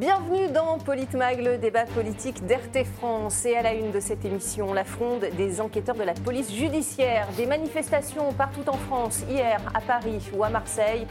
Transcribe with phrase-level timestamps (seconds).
[0.00, 3.44] Bienvenue dans Politmag, le débat politique d'RT France.
[3.44, 7.28] Et à la une de cette émission, la fronde des enquêteurs de la police judiciaire.
[7.36, 11.06] Des manifestations partout en France, hier à Paris ou à Marseille.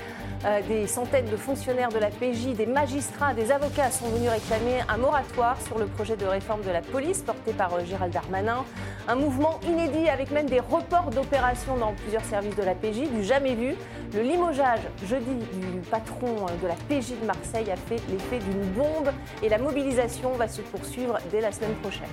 [0.46, 4.80] Euh, des centaines de fonctionnaires de la PJ, des magistrats, des avocats sont venus réclamer
[4.88, 8.64] un moratoire sur le projet de réforme de la police porté par euh, Gérald Darmanin.
[9.08, 13.24] Un mouvement inédit avec même des reports d'opérations dans plusieurs services de la PJ, du
[13.24, 13.76] jamais vu.
[14.16, 18.79] Le limogeage jeudi du patron euh, de la PJ de Marseille a fait l'effet d'une
[18.80, 19.12] bombe
[19.44, 22.10] et la mobilisation va se poursuivre dès la semaine prochaine.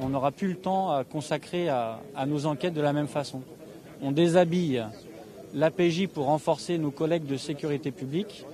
[0.00, 3.42] On n'aura plus le temps à consacrer à, à nos enquêtes de la même façon.
[4.02, 4.84] On déshabille
[5.54, 8.44] l'APJ pour renforcer nos collègues de sécurité publique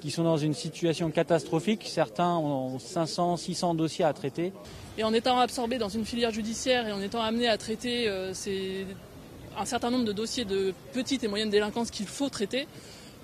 [0.00, 1.84] qui sont dans une situation catastrophique.
[1.86, 4.52] Certains ont 500, 600 dossiers à traiter.
[4.98, 8.32] Et en étant absorbé dans une filière judiciaire et en étant amené à traiter euh,
[8.32, 8.86] ces-
[9.58, 12.66] un certain nombre de dossiers de petite et moyenne délinquance qu'il faut traiter,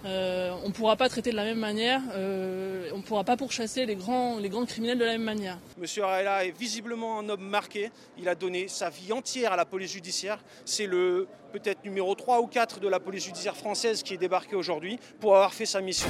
[0.05, 3.37] euh, on ne pourra pas traiter de la même manière, euh, on ne pourra pas
[3.37, 5.59] pourchasser les grands, criminels de la même manière.
[5.79, 7.91] Monsieur Arella est visiblement un homme marqué.
[8.19, 10.39] Il a donné sa vie entière à la police judiciaire.
[10.65, 14.57] C'est le peut-être numéro 3 ou 4 de la police judiciaire française qui est débarqué
[14.57, 16.09] aujourd'hui pour avoir fait sa mission.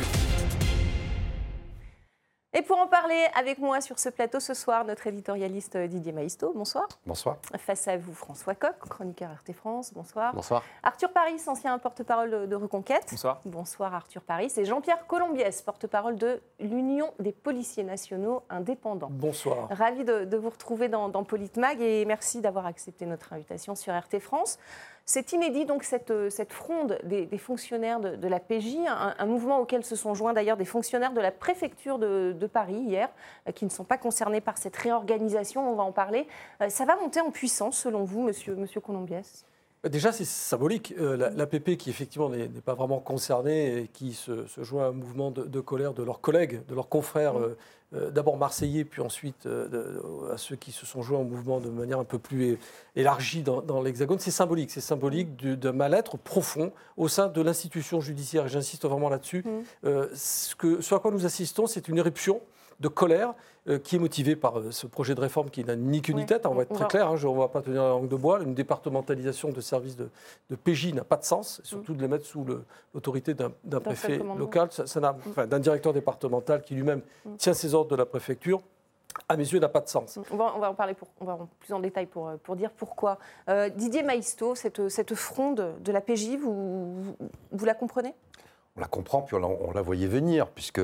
[2.54, 6.52] Et pour en parler avec moi sur ce plateau ce soir, notre éditorialiste Didier Maisto,
[6.54, 6.86] bonsoir.
[7.06, 7.38] Bonsoir.
[7.56, 10.34] Face à vous, François Coq, chroniqueur RT France, bonsoir.
[10.34, 10.62] Bonsoir.
[10.82, 13.06] Arthur Paris, ancien porte-parole de Reconquête.
[13.10, 13.40] Bonsoir.
[13.46, 14.52] Bonsoir Arthur Paris.
[14.58, 19.08] Et Jean-Pierre Colombiès, porte-parole de l'Union des policiers nationaux indépendants.
[19.10, 19.68] Bonsoir.
[19.70, 23.98] Ravi de, de vous retrouver dans, dans Politmag et merci d'avoir accepté notre invitation sur
[23.98, 24.58] RT France.
[25.04, 29.96] C'est inédit, donc, cette, cette fronde des, fonctionnaires de, la PJ, un, mouvement auquel se
[29.96, 33.08] sont joints d'ailleurs des fonctionnaires de la préfecture de, de Paris hier,
[33.48, 36.26] euh, qui ne sont pas concernés par cette réorganisation, on va en parler.
[36.60, 39.44] Euh, Ça va monter en puissance, selon vous, monsieur, monsieur Colombiès?
[39.88, 40.94] Déjà, c'est symbolique.
[41.00, 44.88] Euh, la- L'APP, qui effectivement n'est pas vraiment concernée et qui se, se joint à
[44.88, 47.56] un mouvement de, de colère de leurs collègues, de leurs confrères, euh,
[47.94, 51.68] euh, d'abord marseillais, puis ensuite euh, à ceux qui se sont joints au mouvement de
[51.68, 52.58] manière un peu plus
[52.94, 54.70] élargie dans, dans l'Hexagone, c'est symbolique.
[54.70, 58.46] C'est symbolique du- d'un mal-être profond au sein de l'institution judiciaire.
[58.46, 59.44] Et j'insiste vraiment là-dessus.
[59.82, 62.40] Ce, que, ce à quoi nous assistons, c'est une éruption
[62.82, 63.32] de colère
[63.68, 66.26] euh, qui est motivée par euh, ce projet de réforme qui n'a ni queue ni
[66.26, 66.44] tête.
[66.46, 68.16] On va être très clair, hein, je- on ne va pas tenir la langue de
[68.16, 68.42] bois.
[68.42, 70.10] Une départementalisation de services de,
[70.50, 72.44] de PJ n'a pas de sens, et surtout de les mettre sous
[72.92, 77.00] l'autorité d'un préfet local, ça, ça n'a- enfin, d'un directeur départemental qui lui-même
[77.38, 78.60] tient ses ordres de la préfecture.
[79.28, 80.18] À mes yeux, n'a pas de sens.
[80.30, 82.36] On va, on va en parler pour, on va en plus en détail pour, euh,
[82.42, 83.18] pour dire pourquoi.
[83.50, 87.16] Euh, Didier Maisto, cette, cette fronde de la PJ, vous, vous,
[87.52, 88.14] vous la comprenez?
[88.76, 90.80] On la comprend, puis on la, on la voyait venir, puisque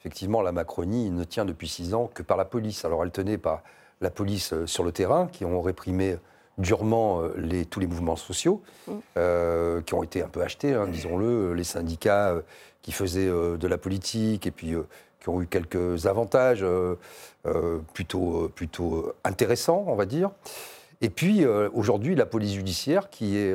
[0.00, 2.84] effectivement la Macronie ne tient depuis six ans que par la police.
[2.84, 3.62] Alors elle tenait par
[4.00, 6.18] la police euh, sur le terrain, qui ont réprimé
[6.56, 8.62] durement euh, les- tous les mouvements sociaux,
[9.16, 12.34] euh, qui ont été un peu achetés, hein, disons-le, les syndicats
[12.82, 14.74] qui faisaient de la politique et puis
[15.20, 16.64] qui ont eu quelques avantages
[17.92, 20.30] plutôt, plutôt intéressants, on va dire.
[21.00, 23.54] Et puis aujourd'hui, la police judiciaire qui est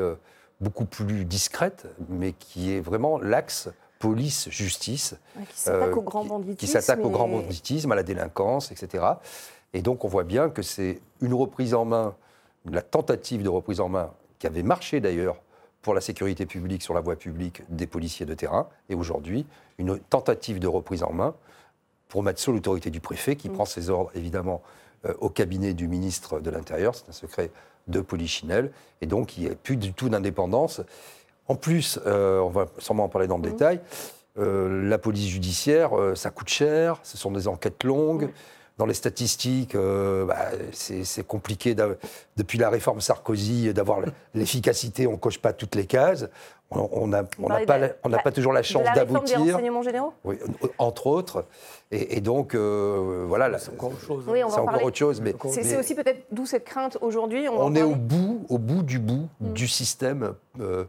[0.62, 3.70] beaucoup plus discrète, mais qui est vraiment l'axe
[4.28, 5.16] police-justice.
[5.38, 6.58] Ouais, Qui s'attaque Euh, au grand banditisme.
[6.58, 9.04] Qui s'attaque au grand et- banditisme, à la délinquance, etc.
[9.74, 12.16] Et donc on voit bien que c'est une reprise en main,
[12.70, 15.38] la tentative de reprise en main, qui avait marché d'ailleurs
[15.82, 19.46] pour la sécurité publique sur la voie publique des policiers de terrain, et aujourd'hui
[19.78, 21.34] une tentative de reprise en main
[22.08, 23.38] pour mettre sous l'autorité du préfet, Mm.
[23.38, 24.62] qui prend ses ordres évidemment
[25.06, 27.52] euh, au cabinet du ministre de l'Intérieur, c'est un secret
[27.88, 28.72] de Polichinelle,
[29.02, 30.80] et donc il n'y a plus du tout d'indépendance.
[31.48, 33.82] En plus, euh, on va sûrement en parler dans le détail,
[34.40, 38.30] euh, la police judiciaire, euh, ça coûte cher, ce sont des enquêtes longues.
[38.80, 41.76] Dans les statistiques, euh, bah, c'est compliqué.
[42.38, 44.00] Depuis la réforme Sarkozy, d'avoir
[44.34, 46.28] l'efficacité, on ne coche pas toutes les cases.
[46.72, 47.90] On n'a on pas, la-
[48.32, 49.84] toujours la de chance la réforme des d'aboutir.
[49.84, 50.14] généraux?
[50.24, 50.38] Oui,
[50.80, 51.46] entre autres.
[51.92, 54.24] Et, et donc, euh, voilà, là, C'est encore autre chose.
[54.28, 54.84] Oui, c'est en encore parler.
[54.86, 55.22] autre chose.
[55.22, 57.48] Mais, C'est mais c'est aussi peut-être d'où cette crainte aujourd'hui.
[57.48, 59.54] On, est au bout, au bout du bout Mm.
[59.54, 60.86] du système euh,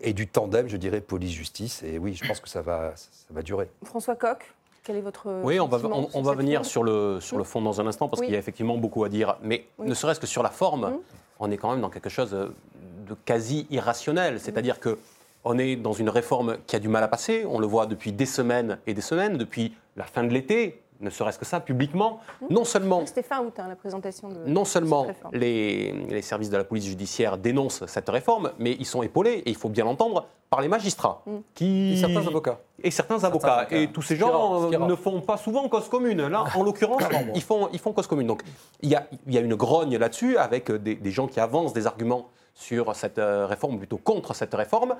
[0.00, 1.82] et du tandem, je dirais, police-justice.
[1.82, 3.68] Et oui, je pense que ça va, ça va durer.
[3.84, 4.52] François Coq,
[4.82, 5.30] quel est votre.
[5.42, 5.78] Oui, on va,
[6.14, 8.26] on, va venir sur le, sur le fond dans un instant, parce Oui.
[8.26, 9.36] qu'il y a effectivement beaucoup à dire.
[9.42, 9.88] Mais Oui.
[9.88, 10.98] ne serait-ce que sur la forme, Mhm.
[11.40, 14.38] on est quand même dans quelque chose de quasi irrationnel.
[14.40, 14.98] C'est-à-dire que
[15.46, 17.44] on est dans une réforme qui a du mal à passer.
[17.46, 21.10] On le voit depuis des semaines et des semaines, depuis la fin de l'été, ne
[21.10, 22.20] serait-ce que ça, publiquement.
[22.50, 24.40] Non seulement C'était fin août, hein, la présentation de.
[24.46, 28.86] non seulement cette les, les services de la police judiciaire dénoncent cette réforme, mais ils
[28.86, 31.22] sont épaulés, et il faut bien l'entendre, par les magistrats.
[31.26, 31.36] Mm.
[31.54, 31.92] Qui...
[31.94, 32.60] Et certains avocats.
[32.82, 33.54] Et certains avocats.
[33.54, 33.76] avocats.
[33.76, 36.26] Et tous ces gens euh, ne font pas souvent cause commune.
[36.28, 37.02] Là, en l'occurrence,
[37.34, 38.26] ils font, ils font cause commune.
[38.26, 38.42] Donc,
[38.80, 41.40] il y a, il y a une grogne là-dessus, avec euh, des, des gens qui
[41.40, 44.94] avancent des arguments sur cette euh, réforme, ou plutôt contre cette réforme.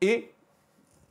[0.00, 0.32] Et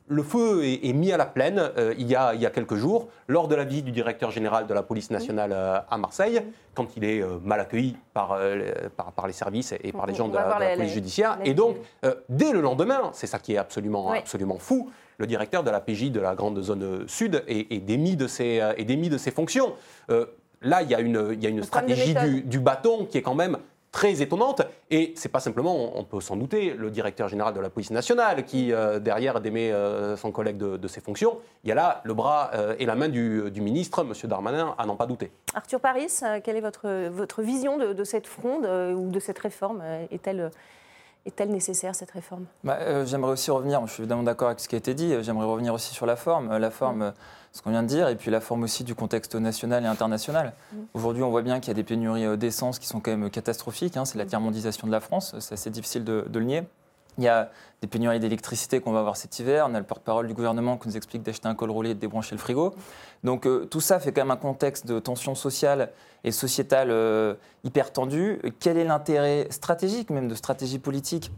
[0.07, 2.75] le feu est, mis à la plaine euh, il, y a, il, y a, quelques
[2.75, 6.41] jours, lors de la visite du directeur général de la police nationale euh, à Marseille,
[6.75, 8.37] quand il est euh, mal accueilli par,
[8.95, 11.39] par, par, les services et par les gens de la, police judiciaire.
[11.43, 11.77] et donc,
[12.29, 16.11] dès le lendemain, c'est ça qui est absolument, absolument fou, le directeur de la PJ
[16.11, 19.73] de la grande zone sud est, est démis, de ses, est démis de ses fonctions.
[20.61, 23.21] là, il y a une, il y a une stratégie du, du bâton qui est
[23.21, 23.57] quand même
[23.95, 24.61] très étonnante.
[24.91, 28.43] Et c'est pas simplement, on peut s'en douter, le directeur général de la police nationale
[28.43, 31.37] qui, euh, derrière, démet euh, son collègue de, ses fonctions.
[31.63, 34.29] Il y a là le bras euh, et la main du, ministre, M.
[34.29, 35.31] Darmanin, à n'en pas douter.
[35.53, 36.11] Arthur Paris,
[36.43, 39.81] quelle est votre, votre vision de, cette fronde ou de cette réforme
[40.11, 40.51] Est-elle
[41.25, 42.45] est-elle nécessaire cette réforme?
[42.63, 45.47] Bah, J'aimerais aussi revenir, je suis évidemment d'accord avec ce qui a été dit, j'aimerais
[45.47, 46.55] revenir aussi sur la forme.
[46.55, 47.13] La forme,
[47.55, 50.53] ce qu'on vient de dire, et puis la forme aussi du contexte national et international.
[50.73, 50.77] Mm.
[50.93, 53.29] Aujourd'hui, on voit bien qu'il y a des pénuries euh, d'essence qui sont quand même
[53.29, 53.95] catastrophiques.
[53.95, 54.03] Hein.
[54.03, 54.27] c'est la mm.
[54.27, 56.63] tiers-mondisation de la France, c'est assez difficile de, le nier.
[57.17, 57.49] Il y a
[57.81, 59.67] des pénuries d'électricité qu'on va avoir cet hiver.
[59.69, 61.99] On a le porte-parole du gouvernement qui nous explique d'acheter un col roulé et de
[61.99, 62.75] débrancher le frigo.
[63.23, 65.91] Donc euh, tout ça fait quand même un contexte de tension sociale
[66.25, 68.41] et sociétale euh, hyper tendu.
[68.59, 71.31] Quel est l'intérêt stratégique, même de stratégie politique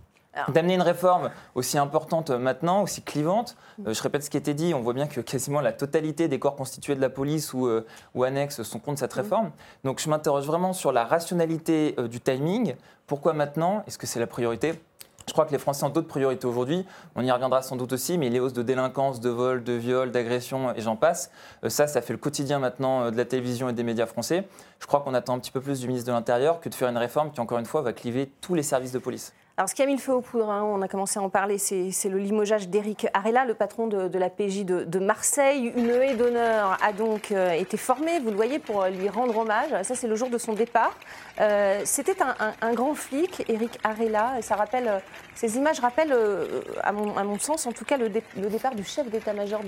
[0.49, 3.55] D'amener une réforme aussi importante maintenant, aussi clivante,
[3.85, 6.27] euh, je répète ce qui a été dit, on voit bien que quasiment la totalité
[6.27, 7.85] des corps constitués de la police ou, euh,
[8.15, 9.51] ou annexes sont contre cette réforme.
[9.83, 12.75] Donc je m'interroge vraiment sur la rationalité euh, du timing.
[13.07, 13.83] Pourquoi maintenant?
[13.87, 14.79] Est-ce que c'est la priorité?
[15.27, 16.85] Je crois que les Français ont d'autres priorités aujourd'hui.
[17.17, 20.09] On y reviendra sans doute aussi, mais les hausses de délinquance, de vol, de viol,
[20.11, 21.31] d'agression et j'en passe,
[21.67, 24.47] ça, ça fait le quotidien maintenant de la télévision et des médias français.
[24.79, 26.87] Je crois qu'on attend un petit peu plus du ministre de l'Intérieur que de faire
[26.87, 29.33] une réforme qui, encore une fois, va cliver tous les services de police.
[29.59, 31.29] Alors, ce qui a mis le feu aux poudres, hein, on a commencé à en
[31.29, 35.73] parler, c'est le limogeage d'Éric Arella, le patron de, la PJ de, Marseille.
[35.75, 39.69] Une haie d'honneur a donc euh, été formée, vous le voyez, pour lui rendre hommage.
[39.81, 40.95] Ça, c'est le jour de son départ.
[41.41, 42.17] Euh, c'était
[42.61, 45.01] un, grand flic, Éric Arella, ça rappelle,
[45.33, 49.61] ces images rappellent, euh, à, mon, sens, en tout cas, le, départ du chef d'état-major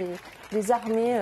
[0.52, 1.18] des, armées,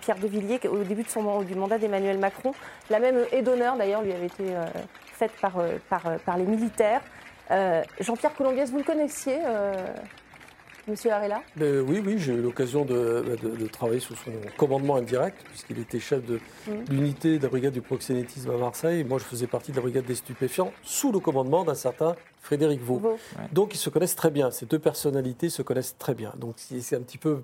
[0.00, 1.04] Pierre de Villiers, au début
[1.44, 2.54] du mandat d'Emmanuel Macron.
[2.88, 4.44] La même haie d'honneur, d'ailleurs, lui avait été
[5.18, 7.02] faite par, euh, par, euh, par les militaires.
[7.50, 9.38] Euh, Jean-Pierre Colombiès, vous le connaissiez
[10.86, 11.42] Monsieur Arella?
[11.58, 16.24] Oui, oui, j'ai eu l'occasion de, de, travailler sous son commandement indirect, puisqu'il était chef
[16.24, 16.36] de
[16.66, 16.72] mmh.
[16.88, 19.04] l'unité de la brigade du proxénétisme à Marseille.
[19.04, 22.80] Moi, je faisais partie de la brigade des stupéfiants, sous le commandement d'un certain Frédéric
[22.80, 23.02] Vaux.
[23.52, 24.50] Donc, ils se connaissent très bien.
[24.50, 26.32] Ces deux personnalités se connaissent très bien.
[26.38, 27.42] Donc, c'est un petit peu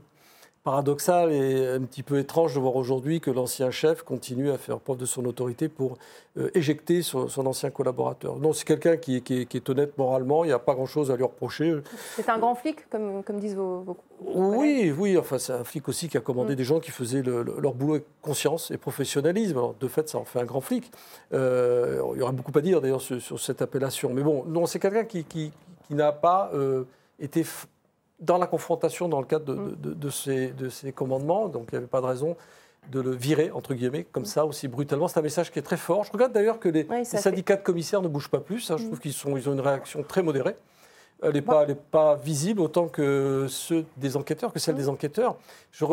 [0.64, 4.80] paradoxal et un petit peu étrange de voir aujourd'hui que l'ancien chef continue à faire
[4.80, 5.98] preuve de son autorité pour
[6.38, 8.38] euh, éjecter son, ancien collaborateur.
[8.38, 11.76] Non, c'est quelqu'un qui, est honnête moralement, il n'y a pas grand-chose à lui reprocher.
[12.16, 15.86] C'est un grand flic, comme, comme disent vos, vos Oui, oui, enfin c'est un flic
[15.86, 16.56] aussi qui a commandé mm.
[16.56, 19.58] des gens qui faisaient leur boulot avec conscience et professionnalisme.
[19.58, 20.90] Alors, de fait, ça en fait un grand flic.
[21.34, 24.14] Euh, il y aurait beaucoup à dire d'ailleurs sur, cette appellation.
[24.14, 25.52] Mais bon, non, c'est quelqu'un qui, qui,
[25.90, 26.84] n'a pas euh,
[27.20, 27.44] été
[28.24, 29.94] dans la confrontation dans le cadre de, mm.
[29.94, 31.48] de, ces, de ces, commandements.
[31.48, 32.36] Donc il n'y avait pas de raison
[32.90, 34.26] de le virer, entre guillemets, comme mm.
[34.26, 35.08] ça, aussi brutalement.
[35.08, 36.04] C'est un message qui est très fort.
[36.04, 38.70] Je regrette d'ailleurs que les, syndicats de commissaires ne bougent pas plus.
[38.70, 38.76] Hein.
[38.78, 38.86] Je mm.
[38.86, 40.56] trouve qu'ils ils ont une réaction très modérée
[41.22, 45.36] elle n'est pas, pas, visible autant que ceux des enquêteurs, que celle des enquêteurs.
[45.72, 45.84] Je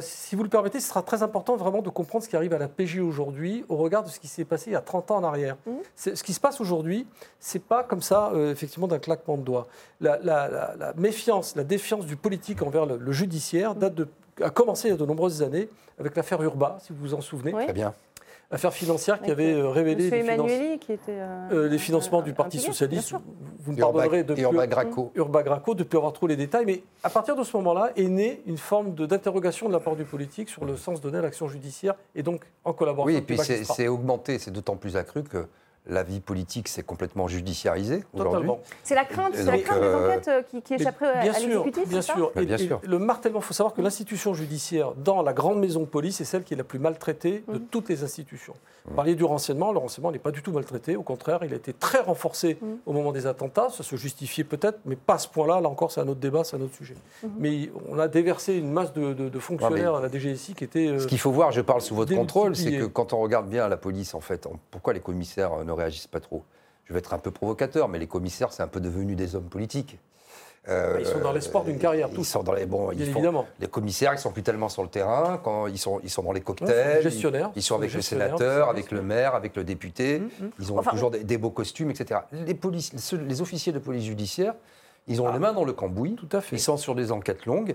[0.00, 2.58] si vous le permettez, ce sera très important vraiment de comprendre ce qui arrive à
[2.58, 5.16] la PJ aujourd'hui au regard de ce qui s'est passé il y a 30 ans
[5.16, 5.56] en arrière.
[5.66, 5.70] Mmh.
[5.96, 7.06] Ce qui se passe aujourd'hui,
[7.38, 9.66] c'est pas comme ça, euh, effectivement, d'un claquement de doigts.
[10.00, 10.18] La,
[10.96, 14.08] méfiance, la défiance du politique envers le, judiciaire date de,
[14.42, 15.68] a commencé il y a de nombreuses années
[15.98, 17.52] avec l'affaire Urba, si vous vous en souvenez.
[17.52, 17.92] Très bien
[18.50, 22.58] affaire financière qui avait euh, révélé les, qui était, euh, euh, les financements du Parti
[22.58, 23.14] socialiste.
[23.60, 25.12] Vous me pardonnerez de Urba Graco.
[25.14, 28.08] Urba Graco, de plus avoir trop les détails, mais à partir de ce moment-là est
[28.08, 31.48] née une forme d'interrogation de, la part du politique sur le sens donné à l'action
[31.48, 33.14] judiciaire et donc en collaboration.
[33.14, 35.46] Oui, et puis c'est augmenté, c'est d'autant plus accru que
[35.86, 38.50] la vie politique s'est complètement judiciarisée aujourd'hui.
[38.82, 42.02] C'est la crainte, la crainte des euh, enquêtes euh, qui, qui échapperait à l'exécutif Bien
[42.02, 42.80] sûr, bien sûr.
[42.84, 46.24] le martèlement, il faut savoir que l'institution judiciaire dans la grande maison de police est
[46.24, 47.66] celle qui est la plus maltraitée de mm.
[47.70, 48.54] toutes les institutions.
[48.86, 51.56] Vous parliez du renseignement, le renseignement n'est pas du tout maltraité, au contraire, il a
[51.56, 52.66] été très renforcé mm.
[52.86, 55.92] au moment des attentats, ça se justifiait peut-être, mais pas à ce point-là, là encore
[55.92, 56.96] c'est un autre débat, c'est un autre sujet.
[57.38, 60.88] Mais on a déversé une masse de, fonctionnaires à la DGSI qui étaient...
[60.88, 63.48] Euh, ce qu'il faut voir, je parle sous votre contrôle, c'est que quand on regarde
[63.48, 66.44] bien la police, en fait, pourquoi les commissaires ne réagissent pas trop.
[66.84, 69.48] Je vais être un peu provocateur, mais les commissaires, c'est un peu devenu des hommes
[69.48, 69.98] politiques.
[70.68, 72.22] Euh, ils sont dans l'espoir d'une carrière, tous.
[72.22, 72.90] Ils sont dans les bons.
[72.90, 73.46] évidemment.
[73.60, 75.40] Les commissaires, ils sont plus tellement sur le terrain.
[75.42, 77.02] Quand ils sont, ils sont dans les cocktails.
[77.02, 77.50] gestionnaires.
[77.56, 80.16] Ils, sont avec le sénateur, avec le maire, avec le député.
[80.16, 80.50] Hum, hum.
[80.58, 82.20] Ils ont toujours des, beaux costumes, etc.
[82.32, 84.54] Les, polices, les officiers de police judiciaire,
[85.06, 85.32] ils ont ah.
[85.32, 86.16] les mains dans le cambouis.
[86.16, 86.56] Tout à fait.
[86.56, 87.74] Ils sont sur des enquêtes longues.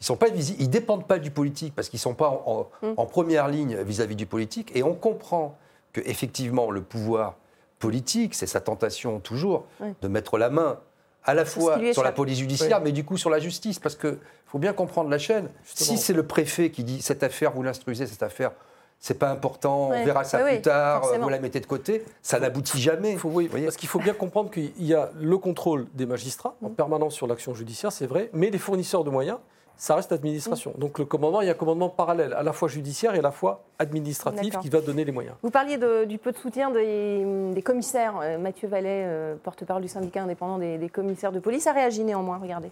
[0.00, 0.60] Ils sont pas visibles.
[0.60, 4.18] Ils dépendent pas du politique parce qu'ils sont pas en, en première ligne vis-à-vis -vis
[4.18, 4.70] du politique.
[4.74, 5.56] Et on comprend
[5.94, 7.36] que effectivement le pouvoir
[7.78, 9.64] politique, c'est sa tentation toujours
[10.02, 10.78] de mettre la main
[11.24, 12.84] à la fois sur la police judiciaire, Oui.
[12.84, 15.48] mais du coup sur la justice, parce que faut bien comprendre la chaîne.
[15.64, 15.96] Justement.
[15.96, 18.52] Si c'est le préfet qui dit cette affaire, vous l'instruisez, cette affaire,
[19.00, 20.00] c'est pas important, Ouais.
[20.02, 21.24] on verra ça plus oui, tard, forcément.
[21.24, 23.12] vous la mettez de côté, ça n'aboutit jamais.
[23.12, 26.56] Il faut- oui, parce qu'il faut bien comprendre qu'il y a le contrôle des magistrats
[26.62, 29.38] en permanence sur l'action judiciaire, c'est vrai, mais les fournisseurs de moyens,
[29.76, 30.74] ça reste l'administration.
[30.78, 33.22] Donc le commandement, il y a un commandement parallèle, à la fois judiciaire et à
[33.22, 35.36] la fois administratif, qui va donner les moyens.
[35.42, 38.18] Vous parliez de- du peu de soutien des, des commissaires.
[38.22, 42.04] Euh, Mathieu Vallet, euh, porte-parole du syndicat indépendant des, des commissaires de police, a réagi
[42.04, 42.38] néanmoins.
[42.38, 42.70] Regardez.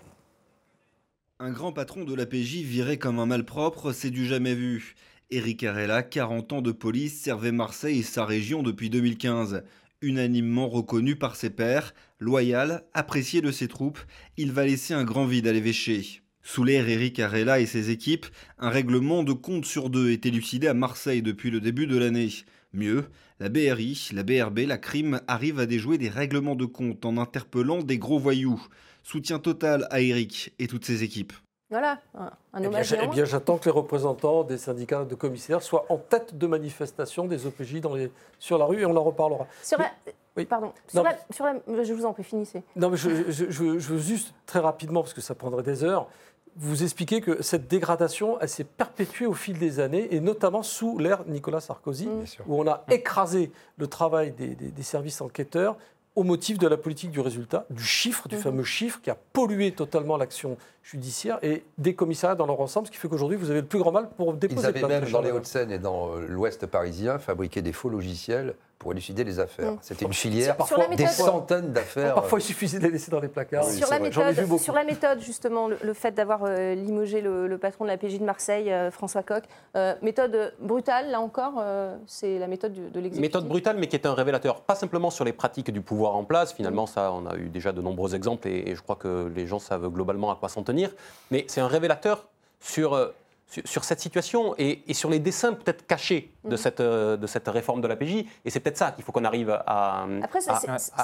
[1.40, 4.94] Un grand patron de l'APJ viré comme un malpropre, c'est du jamais vu.
[5.30, 9.64] Eric Arella, 40 ans de police, servait Marseille et sa région depuis 2015.
[10.02, 13.98] Unanimement reconnu par ses pairs, loyal, apprécié de ses troupes,
[14.36, 16.21] il va laisser un grand vide à l'évêché.
[16.42, 18.26] Sous l'ère Eric Arella et ses équipes,
[18.58, 22.30] un règlement de compte sur deux est élucidé à Marseille depuis le début de l'année.
[22.72, 23.04] Mieux,
[23.38, 27.82] la BRI, la BRB, la crime arrivent à déjouer des règlements de compte en interpellant
[27.82, 28.60] des gros voyous.
[29.04, 31.32] Soutien total à Eric et toutes ses équipes.
[31.70, 35.62] Voilà, un, Eh bien, hommage eh bien, j'attends que les représentants des syndicats de commissaires
[35.62, 39.02] soient en tête de manifestation des OPJ dans les, sur la rue et on en
[39.04, 39.46] reparlera.
[39.62, 39.90] Sur la-
[40.36, 40.44] Oui.
[40.46, 40.72] Pardon.
[40.88, 42.62] Sur Non, la, sur la- je vous en prie, finissez.
[42.76, 45.82] Non, mais je, je- je- je veux juste très rapidement, parce que ça prendrait des
[45.84, 46.08] heures,
[46.56, 50.98] vous expliquer que cette dégradation, elle s'est perpétuée au fil des années, et notamment sous
[50.98, 52.24] l'ère Nicolas Sarkozy, Mm.
[52.46, 55.76] où on a écrasé le travail des, des- des services enquêteurs
[56.14, 58.42] au motif de la politique du résultat, du chiffre, du Mhm.
[58.42, 62.92] fameux chiffre qui a pollué totalement l'action judiciaire et des commissariats dans leur ensemble, ce
[62.92, 65.10] qui fait qu'aujourd'hui, vous avez le plus grand mal pour déposer Ils avaient plainte, même,
[65.10, 65.30] dans les.
[65.30, 69.72] Hauts-de-Seine et dans euh, l'Ouest parisien, fabriqué des faux logiciels pour élucider les affaires.
[69.72, 69.78] Mm.
[69.80, 72.14] C'était une filière, Sur- sur la des centaines d'affaires.
[72.14, 73.64] Parfois, il suffisait de les laisser dans les placards.
[73.68, 74.62] Oui, sur, la méthode, beaucoup.
[74.62, 77.96] sur la méthode, justement, le, le fait d'avoir euh, limogé le, le patron de la
[77.96, 79.44] PJ de Marseille, euh, François Coq,
[79.76, 83.20] euh, méthode brutale, là encore, euh, c'est la méthode du- de l'exécutif.
[83.20, 86.24] Méthode brutale, mais qui est un révélateur, pas simplement sur les pratiques du pouvoir en
[86.24, 89.30] place, finalement, ça, on a eu déjà de nombreux exemples et, et je crois que
[89.32, 90.90] les gens savent globalement à quoi s'en tenir,
[91.30, 92.26] mais c'est un révélateur
[92.58, 93.14] sur, euh,
[93.52, 96.56] sur, sur cette situation et, et sur les dessins peut-être cachés de, Mhm.
[96.56, 99.24] cette, euh, de cette réforme de la PJ, et c'est peut-être ça qu'il faut qu'on
[99.24, 100.06] arrive à.
[100.22, 100.50] Après, c'est-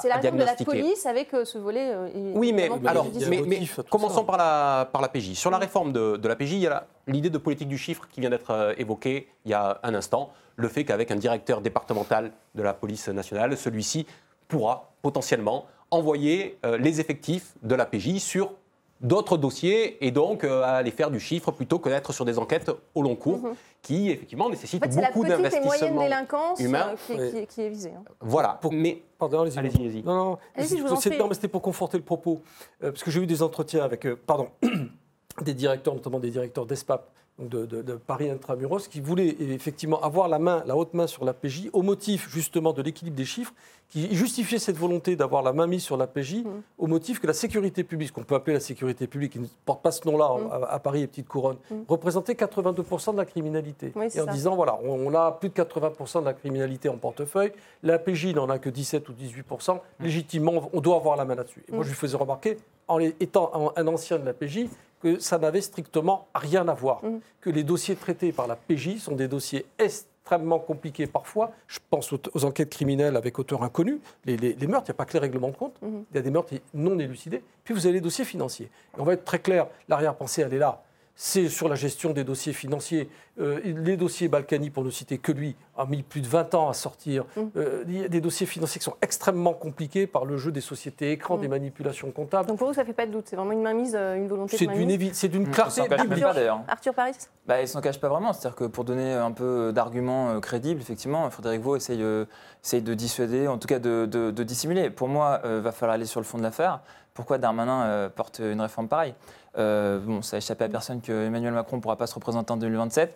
[0.07, 1.91] la réforme de la police avec euh, ce volet.
[1.93, 4.23] euh, Oui, mais alors, mais, mais commençons ça.
[4.23, 5.33] par la, par la PJ.
[5.35, 8.07] Sur la réforme de, de la PJ, il y a l'idée de politique du chiffre
[8.11, 10.31] qui vient d'être évoquée il y a un instant.
[10.55, 14.05] Le fait qu'avec un directeur départemental de la police nationale, celui-ci
[14.47, 18.53] pourra potentiellement envoyer euh, les effectifs de la PJ sur
[19.01, 22.69] d'autres dossiers et donc euh, aller faire du chiffre plutôt que d'être sur des enquêtes
[22.95, 23.53] au long cours Mhm.
[23.81, 26.01] qui effectivement En nécessitent fait, c'est la beaucoup petite et moyenne d'investissements.
[26.01, 26.87] délinquance humain.
[26.91, 27.31] euh, qui, Oui.
[27.31, 27.93] qui est- qui est visée.
[27.97, 28.03] hein.
[28.21, 28.57] Voilà.
[28.61, 30.01] Pour- Mais Pardon, allez-y.
[30.03, 31.19] Non, non, Allez-y, je vous en c'est- prie.
[31.19, 32.41] non, mais c'était pour conforter le propos.
[32.83, 34.47] Euh, parce que j'ai eu des entretiens avec, euh, pardon,
[35.41, 37.09] des directeurs, notamment des directeurs d'ESPAP,
[37.39, 41.25] de, de- de Paris Intramuros, qui voulaient effectivement avoir la main, la haute main sur
[41.25, 43.53] la PJ, au motif justement de l'équilibre des chiffres,
[43.89, 46.61] qui justifiait cette volonté d'avoir la main mise sur la PJ, Mhm.
[46.77, 49.47] au motif que la sécurité publique, ce qu'on peut appeler la sécurité publique, qui ne
[49.65, 50.51] porte pas ce nom-là Mhm.
[50.51, 51.85] à, à Paris et Petite Couronne, Mhm.
[51.87, 53.91] représentait 82% de la criminalité.
[53.95, 54.31] Oui, et en ça.
[54.31, 58.33] disant, voilà, on, on a plus de 80% de la criminalité en portefeuille, la PJ
[58.35, 61.63] n'en a que 17 ou 18%, légitimement, on doit avoir la main là-dessus.
[61.67, 64.67] Et moi, je lui faisais remarquer, en étant un- un ancien de la PJ,
[65.01, 67.03] que ça n'avait strictement rien à voir.
[67.03, 67.19] Mhm.
[67.41, 71.51] Que les dossiers traités par la PJ sont des dossiers extrêmement compliqués parfois.
[71.67, 73.99] Je pense aux, aux enquêtes criminelles avec auteur inconnu.
[74.25, 75.81] Les, les- les meurtres, il n'y a pas que les règlements de compte.
[75.81, 76.03] Mhm.
[76.11, 77.43] Il y a des meurtres non élucidés.
[77.63, 78.69] Puis vous avez les dossiers financiers.
[78.97, 80.83] Et on va être très clair, l'arrière-pensée, elle est là.
[81.21, 83.09] C'est sur la gestion des dossiers financiers.
[83.41, 86.69] Euh, les dossiers Balkany, pour ne citer que lui, a mis plus de 20 ans
[86.69, 87.25] à sortir.
[87.35, 87.41] Mm.
[87.57, 90.61] Euh, il y a des dossiers financiers qui sont extrêmement compliqués par le jeu des
[90.61, 91.41] sociétés écrans, Mm.
[91.41, 92.47] des manipulations comptables.
[92.47, 93.25] Donc pour vous, ça fait pas de doute.
[93.27, 95.11] C'est vraiment une mainmise, euh, une volonté C'est de d'une mainmise.
[95.13, 95.81] c'est d'une Mmh, clarté.
[95.89, 95.97] pas
[96.33, 96.61] d'ailleurs.
[96.69, 97.11] Arthur Paris
[97.45, 98.31] Bah, ils s'en cachent pas vraiment.
[98.31, 102.23] C'est-à-dire que pour donner un peu d'arguments euh, crédibles, effectivement, Frédéric Vaux essaye, euh,
[102.63, 104.89] essaye de dissuader, en tout cas de, de- de dissimuler.
[104.89, 106.79] Pour moi, il va falloir aller sur le fond de l'affaire.
[107.13, 109.13] Pourquoi Darmanin euh, porte une réforme pareille?
[109.57, 112.51] Euh, Bon, ça a échappé à personne que Emmanuel Macron ne pourra pas se représenter
[112.51, 113.15] en 2027.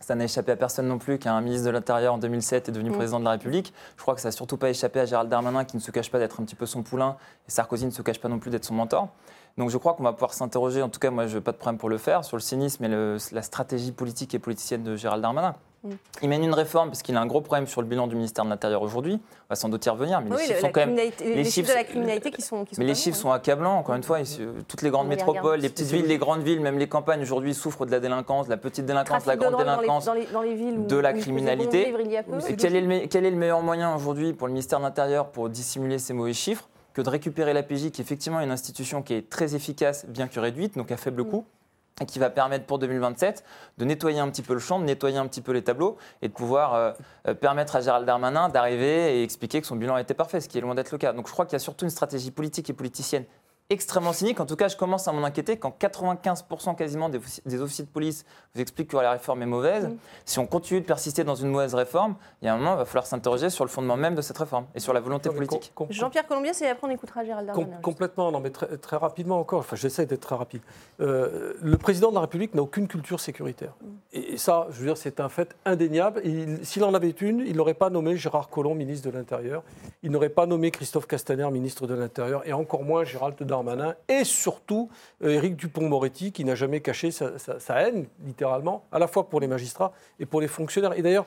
[0.00, 2.90] Ça n'a échappé à personne non plus qu'un ministre de l'Intérieur en 2007 est devenu
[2.90, 2.94] Mm.
[2.96, 3.72] président de la République.
[3.96, 6.10] Je crois que ça n'a surtout pas échappé à Gérald Darmanin qui ne se cache
[6.10, 7.16] pas d'être un petit peu son poulain
[7.48, 9.08] et Sarkozy ne se cache pas non plus d'être son mentor.
[9.56, 11.56] Donc je crois qu'on va pouvoir s'interroger, en tout cas moi je n'ai pas de
[11.56, 14.96] problème pour le faire, sur le cynisme et le- la stratégie politique et politicienne de
[14.96, 15.54] Gérald Darmanin.
[15.86, 15.96] Mm.
[16.22, 18.44] Il mène une réforme parce qu'il a un gros problème sur le bilan du ministère
[18.44, 19.14] de l'Intérieur aujourd'hui.
[19.14, 21.04] On va sans doute y revenir, mais Oui, les le- chiffres sont quand même les,
[21.04, 22.64] les chiffres chiffres- de la criminalité qui sont.
[22.64, 24.24] Qui sont mais les chiffres bons, sont accablants, encore une fois.
[24.24, 27.54] se- toutes les grandes métropoles, les petites villes, les grandes villes, même les campagnes aujourd'hui
[27.54, 30.04] souffrent de la délinquance, de la petite délinquance, de la de grande délinquance.
[30.06, 31.88] de la criminalité.
[31.88, 31.92] Et
[32.76, 35.98] est, le, quel est le meilleur moyen aujourd'hui pour le ministère de l'Intérieur pour dissimuler
[35.98, 39.28] ces mauvais chiffres que de récupérer la PJ, qui est effectivement une institution qui est
[39.28, 41.28] très efficace, bien que réduite, donc à faible Mm.
[41.28, 41.44] coût,
[42.00, 43.44] et qui va permettre pour 2027
[43.78, 46.28] de nettoyer un petit peu le champ, de nettoyer un petit peu les tableaux, et
[46.28, 46.92] de pouvoir euh,
[47.28, 50.58] euh, permettre à Gérald Darmanin d'arriver et expliquer que son bilan était parfait, ce qui
[50.58, 51.12] est loin d'être le cas.
[51.12, 53.24] Donc je crois qu'il y a surtout une stratégie politique et politicienne
[53.68, 54.38] extrêmement cynique.
[54.40, 57.84] En tout cas, je commence à m'en inquiéter quand 95% quasiment des, offici- des officiers
[57.84, 59.88] de police vous expliquent que la réforme est mauvaise.
[60.24, 62.78] Si on continue de persister dans une mauvaise réforme, il y a un moment, il
[62.78, 65.72] va falloir s'interroger sur le fondement même de cette réforme et sur la volonté politique.
[65.74, 67.80] com- com- Jean-Pierre Colombier, c'est après on écoutera Gérald Com- Darmanin.
[67.82, 70.62] complètement, non, mais très, très rapidement encore, enfin j'essaie d'être très rapide.
[71.00, 73.72] Euh, le président de la République n'a aucune culture sécuritaire.
[74.12, 76.20] Et, et ça, je veux dire, c'est un fait indéniable.
[76.24, 79.62] Il- S'il en avait une, il n'aurait pas nommé Gérard Collomb, ministre de l'Intérieur.
[80.02, 83.55] Il n'aurait pas nommé Christophe Castaner, ministre de l'Intérieur, et encore moins Gérald Darmanin,
[84.08, 84.88] et surtout
[85.22, 89.28] euh, Éric Dupont-Moretti, qui n'a jamais caché sa, sa- sa haine, littéralement, à la fois
[89.28, 90.92] pour les magistrats et pour les fonctionnaires.
[90.98, 91.26] Et d'ailleurs,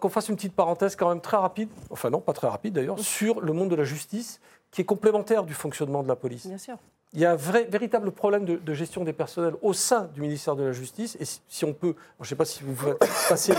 [0.00, 2.98] qu'on fasse une petite parenthèse quand même très rapide, enfin non, pas très rapide d'ailleurs,
[2.98, 6.46] sur le monde de la justice, qui est complémentaire du fonctionnement de la police.
[6.46, 6.76] Bien sûr.
[7.14, 10.22] Il y a un vrai, véritable problème de, de gestion des personnels au sein du
[10.22, 11.14] ministère de la Justice.
[11.20, 12.98] Et si, si on peut, je ne sais pas si vous faites
[13.28, 13.52] passer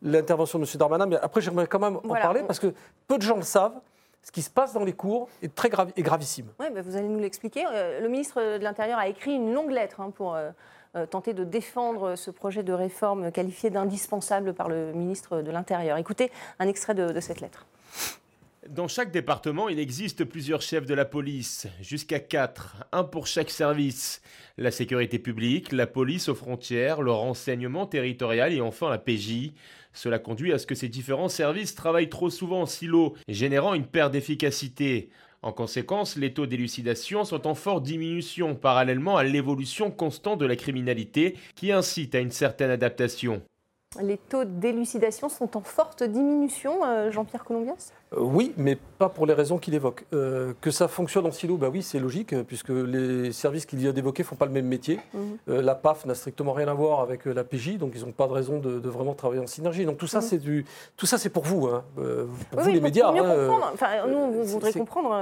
[0.00, 0.70] l'intervention de M.
[0.78, 2.72] Darmanin, mais après j'aimerais quand même Voilà, en parler parce que
[3.06, 3.78] peu de gens le savent.
[4.24, 6.46] Ce qui se passe dans les cours est très grave, est gravissime.
[6.58, 7.64] Oui, bah, vous allez nous l'expliquer.
[7.70, 10.50] Euh, le ministre de l'Intérieur a écrit une longue lettre hein, pour euh,
[10.96, 15.98] euh, tenter de défendre ce projet de réforme qualifié d'indispensable par le ministre de l'Intérieur.
[15.98, 17.66] Écoutez un extrait de, de cette lettre.
[18.70, 23.50] Dans chaque département, il existe plusieurs chefs de la police, jusqu'à quatre, un pour chaque
[23.50, 24.22] service.
[24.56, 29.52] La sécurité publique, la police aux frontières, le renseignement territorial et enfin la PJ.
[29.94, 33.86] Cela conduit à ce que ces différents services travaillent trop souvent en silo, générant une
[33.86, 35.08] perte d'efficacité.
[35.40, 40.56] En conséquence, les taux d'élucidation sont en forte diminution parallèlement à l'évolution constante de la
[40.56, 43.42] criminalité qui incite à une certaine adaptation.
[44.02, 47.92] Les taux d'élucidation sont en forte diminution, euh, Jean-Pierre Colombias?
[48.12, 50.04] Euh, oui, mais pas pour les raisons qu'il évoque.
[50.12, 53.92] Euh, que ça fonctionne en silo, bah oui, c'est logique, puisque les services qu'il vient
[53.92, 54.98] d'évoquer ne font pas le même métier.
[55.12, 55.20] Mhm.
[55.48, 58.26] Euh, la PAF n'a strictement rien à voir avec la PJ, donc ils n'ont pas
[58.26, 59.84] de raison de, de vraiment travailler en synergie.
[59.84, 60.24] Donc tout ça, Mhm.
[60.24, 60.64] c'est du,
[60.96, 62.14] tout ça, c'est pour vous, hein, pour Oui,
[62.52, 63.12] vous oui, les pour- médias.
[63.12, 63.70] Mieux hein, comprendre.
[63.74, 65.16] Enfin, nous, on voudrait comprendre.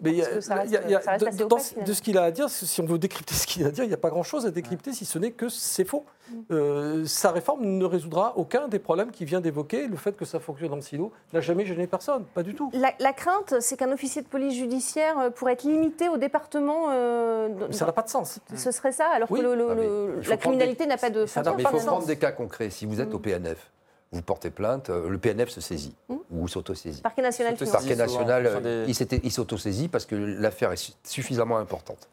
[0.00, 1.10] Mais il y a- Parce que ça reste- il y a- il y a- ça
[1.12, 1.86] reste de- assez dans- opaque, finalement.
[1.88, 3.84] de ce qu'il a à dire, si on veut décrypter ce qu'il a à dire,
[3.84, 6.04] il n'y a pas grand-chose à décrypter si ce n'est que c'est faux.
[6.30, 6.34] Mm.
[6.52, 9.88] Euh, sa réforme ne résoudra aucun des problèmes qu'il vient d'évoquer.
[9.88, 12.70] Le fait que ça fonctionne en silo n'a jamais gêné personne, pas du tout.
[12.74, 16.88] La, la crainte, c'est qu'un officier de police judiciaire euh, pourrait être limité au département.
[16.90, 18.38] euh, Mais ça n'a pas de sens.
[18.54, 19.40] Ce serait ça, alors Oui.
[19.40, 21.56] que le- le- Ah, le- la criminalité n'a pas de ça frontières.
[21.56, 22.70] mais il faut prendre des cas concrets.
[22.70, 23.70] Si vous êtes au PNF,
[24.12, 26.16] vous portez plainte, euh, le PNF se saisit Mm.
[26.30, 27.02] ou s'autosaisit.
[27.02, 32.08] Parquet national parquet national, des- euh, il s'autosaisit parce que l'affaire est su- suffisamment importante.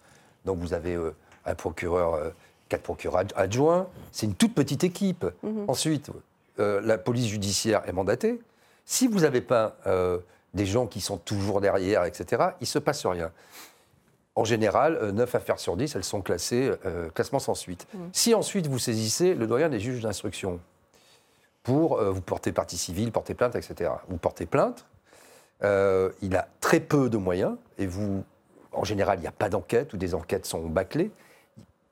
[0.46, 2.30] Donc vous avez euh, un procureur, euh,
[2.70, 5.26] quatre procureurs ad- adjoints, c'est une toute petite équipe.
[5.44, 5.66] Mhm.
[5.70, 6.10] Ensuite,
[6.60, 8.42] euh, la police judiciaire est mandatée.
[8.86, 10.18] Si vous n'avez pas euh,
[10.54, 13.32] des gens qui sont toujours derrière, etc., il ne se passe rien.
[14.36, 17.88] En général, euh, 9 affaires sur 10, elles sont classées, euh, classement sans suite.
[17.94, 18.10] Mhm.
[18.12, 20.60] Si ensuite vous saisissez le doyen des juges d'instruction
[21.66, 24.86] pour euh, vous porter partie civile, porter plainte, etc., vous portez plainte,
[25.64, 28.24] euh, il a très peu de moyens, et vous,
[28.72, 31.12] en général, il n'y a pas d'enquête, ou des enquêtes sont bâclées.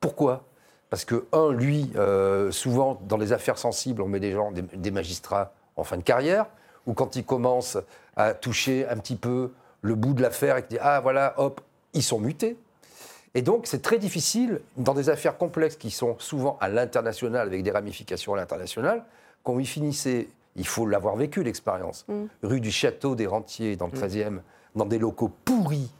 [0.00, 0.44] Pourquoi?
[0.90, 4.62] Parce que, un, lui, euh, souvent, dans les affaires sensibles, on met des gens, des,
[4.62, 6.46] des magistrats en fin de carrière,
[6.86, 7.78] ou quand ils commencent
[8.16, 11.60] à toucher un petit peu le bout de l'affaire et qu'ils Ah, voilà, hop,
[11.94, 12.56] ils sont mutés.
[13.34, 17.64] Et donc, c'est très difficile, dans des affaires complexes qui sont souvent à l'international, avec
[17.64, 19.04] des ramifications à l'international,
[19.44, 22.24] quand vous finissez, il faut l'avoir vécu, l'expérience, Mm.
[22.42, 24.40] rue du Château des Rentiers, dans le 13e,
[24.74, 25.90] dans des locaux pourris,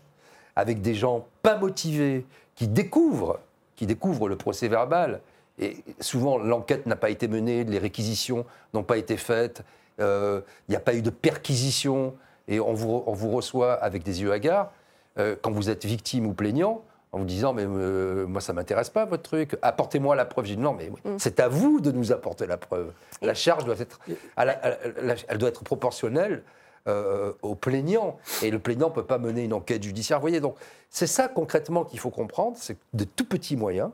[0.57, 2.27] avec des gens pas motivés,
[2.57, 3.39] qui découvrent,
[3.77, 5.21] qui découvrent le procès verbal.
[5.59, 9.63] Et souvent, l'enquête n'a pas été menée, les réquisitions n'ont pas été faites,
[10.01, 12.15] euh, il n'y a pas eu de perquisition,
[12.49, 14.73] et on vous, on vous reçoit avec des yeux hagards.
[15.19, 16.83] Euh, quand vous êtes victime ou plaignant,
[17.15, 20.47] en vous disant mais euh, moi ça m'intéresse pas votre truc, apportez-moi la preuve.
[20.47, 21.17] J'ai dit non mais Mm.
[21.19, 22.93] c'est à vous de nous apporter la preuve.
[23.23, 24.01] La charge doit être,
[24.37, 24.71] à la- à
[25.03, 26.43] la- elle doit être proportionnelle
[26.89, 30.19] euh, au plaignant et le plaignant peut pas mener une enquête judiciaire.
[30.19, 30.57] Vous voyez donc
[30.91, 33.91] c'est ça concrètement qu'il faut comprendre, c'est de tout petits moyens.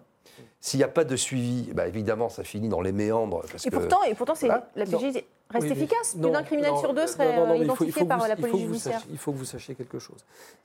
[0.61, 3.43] S'il n'y a pas de suivi, bah, évidemment ça finit dans les méandres.
[3.51, 4.69] Parce Et que- pourtant, et pourtant c'est Voilà.
[4.77, 6.17] la PJ reste Oui, efficace.
[6.21, 8.05] Plus d'un criminel non, sur deux serait non, non, euh, il faut- il identifié faut
[8.07, 8.95] par vous- la il police vous judiciaire.
[9.01, 10.19] sachiez- il faut que vous sachiez quelque chose.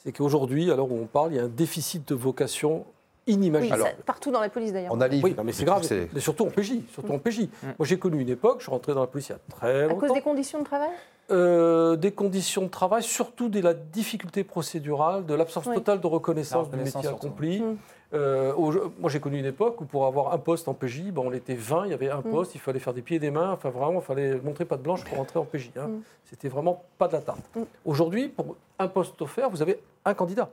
[0.03, 2.85] C'est qu'aujourd'hui, alors où on parle, il y a un déficit de vocation
[3.27, 3.81] Oui, inimaginable.
[3.81, 4.93] ça- partout dans la police d'ailleurs.
[4.93, 5.83] on a Oui, non, mais c'est grave,
[6.13, 6.81] mais surtout en PJ.
[6.93, 7.47] Surtout en PJ.
[7.63, 9.81] Moi, j'ai connu une époque, je suis rentré dans la police il y a très
[9.83, 9.99] À longtemps.
[10.01, 10.89] cause des conditions de travail?
[11.31, 15.73] Euh, des conditions de travail, surtout de la difficulté procédurale, de l'absence Oui.
[15.73, 17.63] totale de reconnaissance du métier accompli.
[18.13, 21.23] Euh, au- moi, j'ai connu une époque où pour avoir un poste en PJ, ben,
[21.25, 22.29] on était 20, il y avait un Mm.
[22.29, 24.77] poste, il fallait faire des pieds et des mains, enfin vraiment, il fallait montrer pas
[24.77, 25.71] de blanche pour rentrer en PJ.
[25.77, 25.87] hein.
[25.87, 26.01] Mm.
[26.25, 27.41] C'était vraiment pas de la tarte.
[27.55, 27.61] Mm.
[27.85, 30.49] Aujourd'hui, pour un poste offert, vous avez un candidat.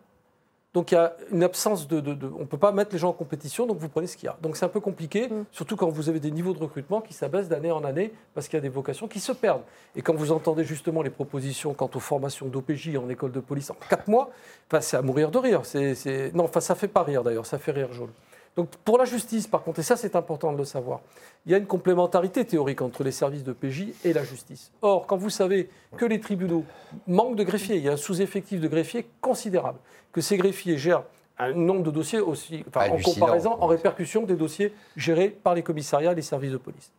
[0.75, 2.99] Donc il y a une absence de, de- de- on ne peut pas mettre les
[2.99, 4.37] gens en compétition, donc vous prenez ce qu'il y a.
[4.41, 5.45] Donc c'est un peu compliqué, Mm.
[5.53, 8.57] surtout quand vous avez des niveaux de recrutement qui s'abaissent d'année en année parce qu'il
[8.57, 9.61] y a des vocations qui se perdent.
[9.97, 13.71] Et quand vous entendez justement les propositions quant aux formations d'OPJ en école de police
[13.71, 14.31] en 4 mois,
[14.71, 15.61] enfin, c'est à mourir de rire.
[15.65, 18.11] C'est, c'est- Non, enfin ça fait pas rire d'ailleurs, ça fait rire jaune.
[18.57, 21.01] Donc pour la justice, par contre, et ça c'est important de le savoir,
[21.47, 24.71] il y a une complémentarité théorique entre les services de PJ et la justice.
[24.83, 26.65] Or, quand vous savez que les tribunaux
[27.07, 29.79] manquent de greffiers, il y a un sous-effectif de greffiers considérable,
[30.13, 31.05] que ces greffiers gèrent
[31.39, 35.63] un nombre de dossiers aussi, enfin, en comparaison, en répercussion des dossiers gérés par les
[35.63, 36.93] commissariats et les services de police.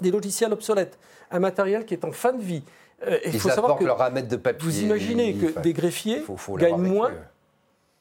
[0.00, 0.98] Des logiciels obsolètes,
[1.30, 2.62] un matériel qui est en fin de vie.
[3.06, 4.66] Euh, il faut savoir que leur ramette de papier.
[4.66, 7.10] vous imaginez que des greffiers faut- faut l'avoir gagnent moins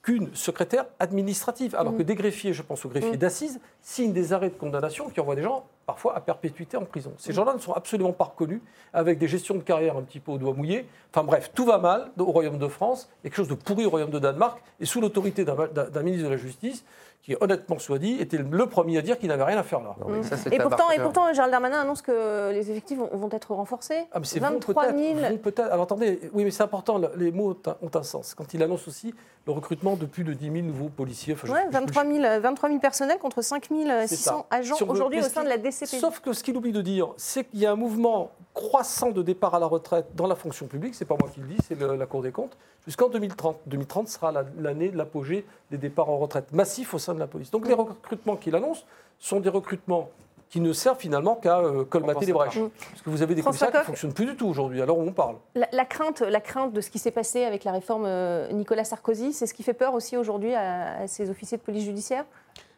[0.04, 1.76] qu'une secrétaire administrative.
[1.76, 1.98] Alors Mm.
[1.98, 3.18] que des greffiers, je pense aux greffiers Mm.
[3.18, 7.14] d'assises, signent des arrêts de condamnation qui envoient des gens parfois à perpétuité en prison.
[7.18, 7.36] Ces Mm.
[7.36, 8.62] gens-là ne sont absolument pas reconnus,
[8.92, 10.86] avec des gestions de carrière un petit peu au doigt mouillé.
[11.12, 14.12] Enfin bref, tout va mal au Royaume de France, quelque chose de pourri au Royaume
[14.12, 16.84] de Danemark, et sous l'autorité d'un ministre de la Justice
[17.24, 19.96] qui, honnêtement soit dit, était le premier à dire qu'il n'avait rien à faire là.
[20.06, 23.54] Non, ça, Et pourtant, et pourtant, Gérald Darmanin annonce que les effectifs vont, vont être
[23.54, 24.06] renforcés.
[24.12, 24.98] Ah, mais c'est vont 23 peut-être.
[25.22, 25.30] 000.
[25.32, 25.72] vont peut-être.
[25.72, 28.36] Alors attendez, oui, mais c'est important, le- les mots ont un, ont un sens.
[28.36, 29.16] Quand il annonce aussi
[29.48, 31.34] le recrutement de plus de 10 000 nouveaux policiers.
[31.34, 34.46] enfin, je- Ouais, je- 23 000, euh, 23 000 personnels contre 5 600 C'est ça.
[34.52, 35.98] agents Si aujourd'hui au sein de la DCP.
[36.00, 39.22] Sauf que ce qu'il oublie de dire, c'est qu'il y a un mouvement croissant de
[39.22, 40.94] départ à la retraite dans la fonction publique.
[40.94, 42.58] C'est pas moi qui le dis, c'est la Cour des comptes.
[42.86, 43.58] Jusqu'en 2030.
[43.66, 47.28] 2030 sera la- l'année de l'apogée des départs en retraite massifs au sein de la
[47.28, 47.52] police.
[47.52, 48.86] Donc les recrutements qu'il annonce
[49.20, 50.10] sont des recrutements
[50.50, 52.60] qui ne servent finalement qu'à euh, colmater les brèches.
[52.60, 55.00] Parce que vous avez des François commissaires qui ne fonctionnent plus du tout aujourd'hui, alors
[55.00, 55.38] où on parle.
[55.56, 58.84] La, la crainte, la crainte de ce qui s'est passé avec la réforme euh, Nicolas
[58.84, 62.26] Sarkozy, c'est ce qui fait peur aussi aujourd'hui à, à ces officiers de police judiciaire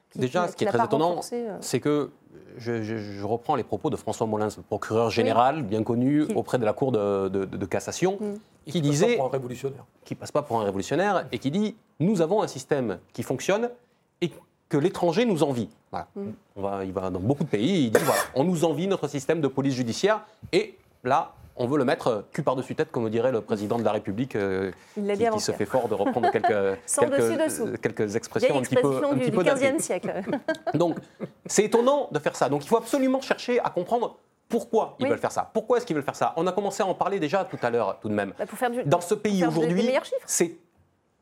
[0.09, 2.11] qui- Déjà, qui- ce qui est très étonnant, euh, c'est que
[2.57, 6.33] je, je- je reprends les propos de François Molins, le procureur général, bien connu Qui-
[6.35, 8.33] auprès de la Cour de, de- de cassation, Mm.
[8.67, 9.85] Et qui passe pas disait, pour un révolutionnaire.
[10.05, 13.69] qui passe pas pour un révolutionnaire, et qui dit nous avons un système qui fonctionne
[14.21, 14.31] et
[14.69, 15.69] que l'étranger nous envie.
[15.91, 16.07] Voilà.
[16.15, 16.29] Mm.
[16.55, 19.07] On va, il va dans beaucoup de pays, il dit voilà, on nous envie notre
[19.07, 23.31] système de police judiciaire, et là, on veut le mettre cul par-dessus tête, comme dirait
[23.31, 26.47] le président de la République, euh, il qui, qui se fait fort de reprendre quelques,
[26.99, 29.71] quelques, euh, quelques expressions un petit peu, expression un du, petit du peu datées.
[29.71, 30.13] 15e siècle.
[30.73, 30.97] Donc,
[31.45, 32.49] c'est étonnant de faire ça.
[32.49, 34.17] Donc, il faut absolument chercher à comprendre
[34.49, 35.09] pourquoi ils Oui.
[35.09, 35.49] veulent faire ça.
[35.53, 36.33] Pourquoi est-ce qu'ils veulent faire ça?
[36.35, 38.33] On a commencé à en parler déjà tout à l'heure, tout de même.
[38.37, 39.89] Bah, pour faire du, Dans ce pays aujourd'hui,
[40.25, 40.57] c'est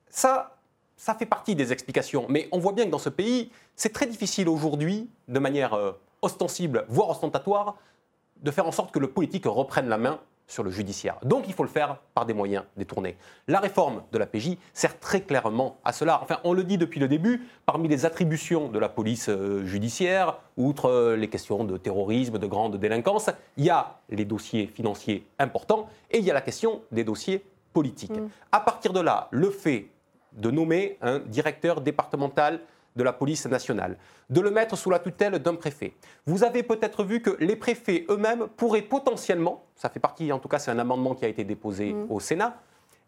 [0.09, 0.55] ça,
[0.97, 2.25] ça fait partie des explications.
[2.29, 5.91] Mais on voit bien que dans ce pays, c'est très difficile aujourd'hui, de manière euh,
[6.21, 7.75] ostensible, voire ostentatoire,
[8.41, 11.17] de faire en sorte que le politique reprenne la main sur le judiciaire.
[11.23, 13.17] Donc il faut le faire par des moyens détournés.
[13.47, 16.19] La réforme de la PJ sert très clairement à cela.
[16.21, 20.37] Enfin, on le dit depuis le début, parmi les attributions de la police euh, judiciaire,
[20.57, 25.25] outre euh, les questions de terrorisme, de grande délinquance, il y a les dossiers financiers
[25.39, 28.11] importants et il y a la question des dossiers politiques.
[28.51, 29.87] À partir de là, le fait
[30.37, 32.59] de nommer un directeur départemental
[32.95, 33.97] de la police nationale,
[34.29, 35.93] de le mettre sous la tutelle d'un préfet.
[36.25, 40.47] Vous avez peut-être vu que les préfets eux-mêmes pourraient potentiellement, ça fait partie, en tout
[40.47, 42.59] cas c'est un amendement qui a été déposé au Sénat,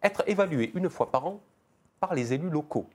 [0.01, 1.39] être évalués une fois par an
[1.99, 2.87] par les élus locaux.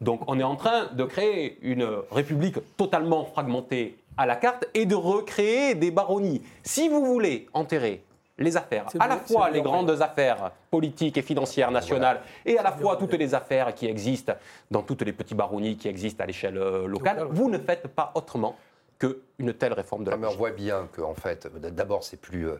[0.00, 4.86] Donc on est en train de créer une république totalement fragmentée à la carte et
[4.86, 6.42] de recréer des baronnies.
[6.62, 8.02] Si vous voulez enterrer
[8.38, 12.72] les affaires, à la fois les grandes affaires politiques et financières nationales, et à la
[12.72, 14.34] fois toutes les affaires qui existent
[14.70, 18.10] dans toutes les petits baronnies qui existent à l'échelle euh, locale, vous ne faites pas
[18.14, 18.56] autrement
[18.98, 22.48] qu'une telle réforme de la Ah, mais on voit bien qu'en fait, d'abord, c'est plus,
[22.48, 22.56] euh,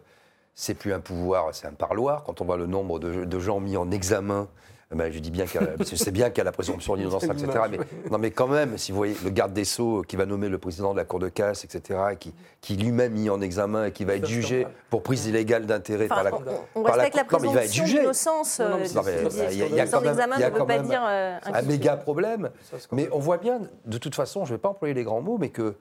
[0.55, 2.25] c'est plus un pouvoir, c'est un parloir.
[2.25, 4.49] Quand on voit le nombre de, de gens mis en examen,
[4.95, 6.53] ben, je dis bien qu'il y a- parce que c'est bien qu'il y a la
[6.53, 7.47] présomption d'innocence, etc.
[7.71, 7.79] Mais,
[8.11, 10.59] non, mais quand même, si vous voyez le garde des Sceaux qui va nommer le
[10.59, 13.93] président de la Cour de casse, etc., et qui, qui lui-même mis en examen et
[13.93, 16.97] qui va être jugé pour prise illégale d'intérêt Enfin, par la on, on- on par
[16.97, 18.61] la respecte la être présomption d'innocence.
[18.61, 21.03] Non, non, mais euh, bah, il y a- quand même- y a quand même dire
[21.09, 22.51] euh, un méga problème.
[22.93, 25.39] Mais on voit bien, de toute façon, je ne vais pas employer les grands mots,
[25.39, 25.75] mais que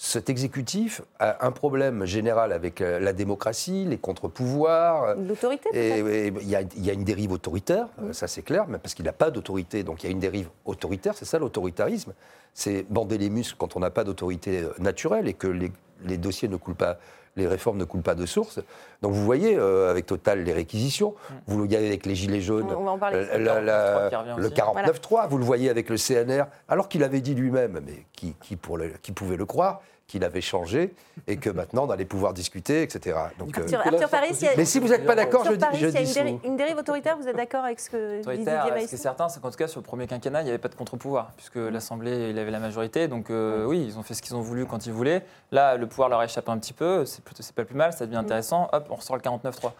[0.00, 5.16] cet exécutif a un problème général avec euh, la démocratie, les contre-pouvoirs.
[5.16, 8.28] L'autorité, Et peut-être et il y, a- il y a une dérive autoritaire, euh, ça
[8.28, 11.14] c'est clair, mais parce qu'il n'a pas d'autorité, donc il y a une dérive autoritaire,
[11.16, 12.12] c'est ça l'autoritarisme.
[12.54, 15.72] C'est bander les muscles quand on n'a pas d'autorité euh, naturelle et que les,
[16.04, 16.98] les dossiers ne coulent pas,
[17.38, 18.60] les réformes ne coulent pas de source.
[19.00, 21.14] Donc vous voyez, euh, avec Total, les réquisitions,
[21.46, 24.54] vous le voyez avec les Gilets jaunes, On va euh, la- la- le aussi.
[24.54, 28.56] 49.3, vous le voyez avec le CNR, alors qu'il avait dit lui-même, mais qui, qui,
[28.56, 30.94] pour le- qui pouvait le croire, qu'il avait changé
[31.28, 33.16] et que maintenant on allait pouvoir discuter, etc.
[33.38, 35.58] Donc, euh, Arthur, Nicolas Arthur Paris, a- mais si vous n'êtes pas d'accord, je, Arthur
[35.58, 37.64] dis- Paris, je il y a une, dis déri- une dérive autoritaire, vous êtes d'accord
[37.64, 38.64] avec ce que dit autoritaire.
[38.64, 40.50] Didier Ce qui est certain, c'est qu'en tout cas, sur le premier quinquennat, il n'y
[40.50, 43.06] avait pas de contre-pouvoir, puisque l'Assemblée, il avait la majorité.
[43.06, 45.24] Donc, euh, oui, ils ont fait ce qu'ils ont voulu quand ils voulaient.
[45.52, 47.04] Là, le pouvoir leur a échappé un petit peu.
[47.04, 47.22] C'est
[47.54, 48.68] pas plus mal, ça devient intéressant.
[48.72, 49.72] Hop, on ressort le 49-3.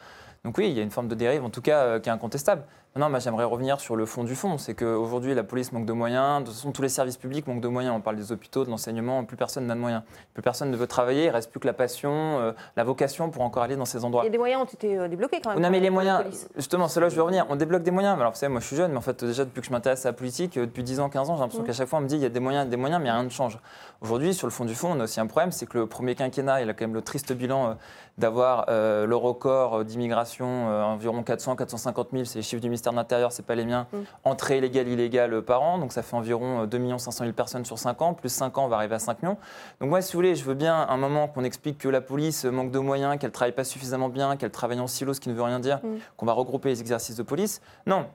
[0.45, 2.13] Donc, oui, il y a une forme de dérive, en tout cas, euh, qui est
[2.13, 2.63] incontestable.
[2.99, 4.59] Non, mais j'aimerais revenir sur le fond du fond.
[4.59, 6.41] C'est qu'aujourd'hui, la police manque de moyens.
[6.41, 7.95] De toute façon, tous les services publics manquent de moyens.
[7.97, 9.25] On parle des hôpitaux, de l'enseignement.
[9.25, 10.03] Plus personne n'a de moyens.
[10.35, 11.27] Plus personne ne veut travailler.
[11.27, 14.27] Il reste plus que la passion, euh, la vocation pour encore aller dans ces endroits.
[14.27, 15.61] Et des moyens ont été euh, débloqués quand même.
[15.61, 16.25] Non, mais pour- les moyens,
[16.57, 17.47] justement, c'est là où je veux revenir.
[17.51, 18.19] On débloque des moyens.
[18.19, 20.05] Alors, vous savez, moi, je suis jeune, mais en fait, déjà, depuis que je m'intéresse
[20.05, 21.67] à la politique, euh, depuis 10 ans, 15 ans, j'ai l'impression Mhm.
[21.69, 23.23] qu'à chaque fois, on me dit il y a des moyens, des moyens, mais rien
[23.23, 23.61] ne change.
[24.01, 26.17] Aujourd'hui, sur le fond du fond, on a aussi un problème c'est que le premier
[26.17, 27.75] quinquennat, il a quand même le triste bilan euh,
[28.17, 32.69] d'avoir euh, le record euh, d'immigration, euh, environ 400, 450 000, c'est les chiffres du
[32.69, 34.05] ministère de l'Intérieur, c'est pas les miens, Mhm.
[34.25, 37.65] entrée illégale, illégale euh, par an, donc ça fait environ euh, 2 500 000 personnes
[37.65, 39.37] sur 5 ans, plus 5 ans, on va arriver à 5 millions.
[39.81, 42.45] Donc moi, si vous voulez, je veux bien un moment qu'on explique que la police
[42.45, 45.35] manque de moyens, qu'elle travaille pas suffisamment bien, qu'elle travaille en silo, ce qui ne
[45.35, 45.97] veut rien dire, Mm.
[46.17, 47.61] qu'on va regrouper les exercices de police.
[47.87, 48.07] Non.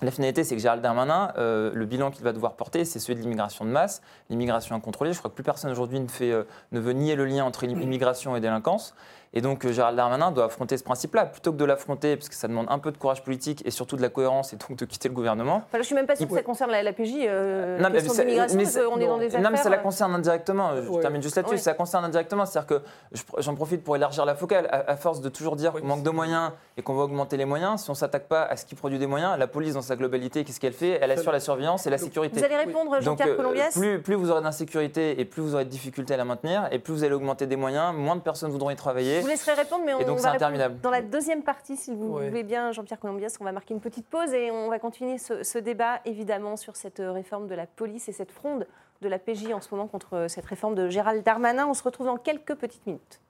[0.00, 3.14] La finalité, c'est que Gérald Darmanin, euh, le bilan qu'il va devoir porter, c'est celui
[3.14, 5.12] de l'immigration de masse, l'immigration incontrôlée.
[5.12, 6.42] Je crois que plus personne aujourd'hui ne, fait, euh,
[6.72, 8.94] ne veut nier le lien entre immigration et délinquance.
[9.34, 11.26] Et donc euh, Gérald Darmanin doit affronter ce principe-là.
[11.26, 13.96] Plutôt que de l'affronter, parce que ça demande un peu de courage politique et surtout
[13.96, 16.16] de la cohérence et donc de quitter le gouvernement, Enfin, là, je suis même pas
[16.16, 17.12] sûre que ça concerne la, la PJ.
[17.22, 19.40] Euh, Non, la mais de l'immigration, parce qu'on est dans des affaires.
[19.40, 20.70] non, mais ça la euh, concerne indirectement.
[20.82, 21.00] Je Ouais.
[21.00, 21.54] termine juste là-dessus.
[21.54, 21.60] Ouais.
[21.60, 22.44] Ça concerne indirectement.
[22.44, 24.68] C'est-à-dire que je- j'en profite pour élargir la focale.
[24.70, 27.36] À, à force de toujours dire Oui, qu'on manque de moyens et qu'on va augmenter
[27.36, 29.74] les moyens, si on ne s'attaque pas à ce qui produit des moyens, la police
[29.74, 30.98] dans sa globalité, qu'est-ce qu'elle fait?
[31.00, 32.38] Elle assure la surveillance et la sécurité.
[32.38, 35.70] Vous allez répondre, Jean-Pierre euh, plus, plus vous aurez d'insécurité et plus vous aurez de
[35.70, 38.70] difficultés à la maintenir, et plus vous allez augmenter des moyens, moins de personnes voudront
[38.70, 39.21] y travailler.
[39.22, 40.80] Je vous laisserai répondre, mais on Et donc, va interminable.
[40.80, 42.28] dans la deuxième partie, si vous Ouais.
[42.28, 43.36] voulez bien, Jean-Pierre Colombias.
[43.40, 46.76] On va marquer une petite pause et on va continuer ce, ce débat, évidemment, sur
[46.76, 48.66] cette euh, réforme de la police et cette fronde
[49.00, 51.66] de la PJ en ce moment contre euh, cette réforme de Gérald Darmanin.
[51.66, 53.20] On se retrouve dans quelques petites minutes.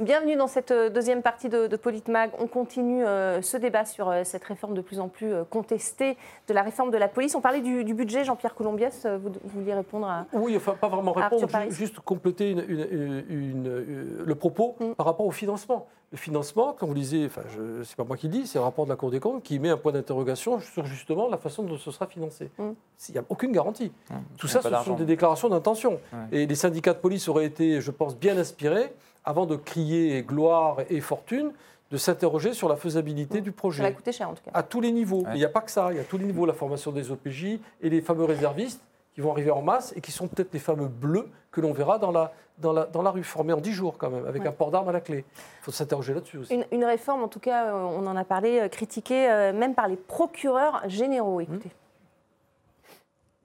[0.00, 2.32] Bienvenue dans cette euh, deuxième partie de, de Politmag.
[2.40, 6.16] On continue euh, ce débat sur euh, cette réforme de plus en plus euh, contestée
[6.48, 7.36] de la réforme de la police.
[7.36, 10.26] On parlait du, du budget, Jean-Pierre Colombias, euh, vous, vous vouliez répondre à...
[10.32, 14.94] Oui, enfin, pas vraiment répondre, ju- juste compléter une- une- une- une- le propos Mm.
[14.94, 15.86] par rapport au financement.
[16.10, 17.42] Le financement, comme vous le disiez, enfin,
[17.84, 19.60] c'est pas moi qui le dis, c'est le rapport de la Cour des comptes qui
[19.60, 22.50] met un point d'interrogation sur justement la façon dont ce sera financé.
[22.58, 22.70] Mm.
[23.10, 23.92] Il n'y a aucune garantie.
[24.10, 26.00] Hum, Tout ça, ce sont des déclarations d'intention.
[26.12, 26.18] Ouais.
[26.40, 28.92] Et les syndicats de police auraient été, je pense, bien inspirés,
[29.24, 31.52] avant de crier gloire et fortune,
[31.90, 33.92] de s'interroger sur la faisabilité du Ça va projet.
[33.92, 34.50] coûter cher, en tout cas.
[34.54, 35.18] À tous les niveaux.
[35.18, 35.24] Ouais.
[35.28, 35.88] Mais Il n'y a pas que ça.
[35.92, 37.44] Il y a tous les niveaux, la formation des OPJ
[37.80, 38.80] et les fameux réservistes
[39.14, 41.98] qui vont arriver en masse et qui sont peut-être les fameux bleus que l'on verra
[41.98, 44.48] dans la, dans, la, dans la rue, formés en 10 jours quand même, avec Ouais.
[44.48, 45.24] un port d'armes à la clé.
[45.28, 46.52] Il faut s'interroger là-dessus aussi.
[46.54, 49.74] Une, une réforme, en tout cas, euh, on en a parlé, euh, critiquée euh, même
[49.76, 51.40] par les procureurs généraux.
[51.40, 51.70] Écoutez.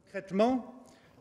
[0.06, 0.74] Concrètement,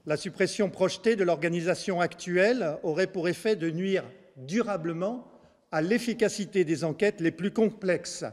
[0.07, 4.05] la suppression projetée de l'organisation actuelle aurait pour effet de nuire
[4.39, 5.31] durablement
[5.71, 8.25] à l'efficacité des enquêtes les plus complexes,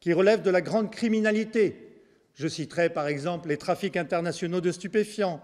[0.00, 2.02] qui relèvent de la grande criminalité.
[2.34, 5.40] Je citerai par exemple les trafics internationaux de stupéfiants,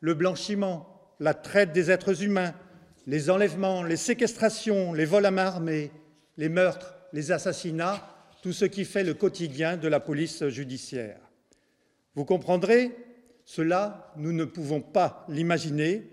[0.00, 2.54] le blanchiment, la traite des êtres humains,
[3.06, 5.90] les enlèvements, les séquestrations, les vols à main armée,
[6.36, 8.06] les meurtres, les assassinats,
[8.42, 11.20] tout ce qui fait le quotidien de la police judiciaire.
[12.14, 12.90] Vous comprendrez,
[13.44, 16.10] cela, nous ne pouvons pas l'imaginer,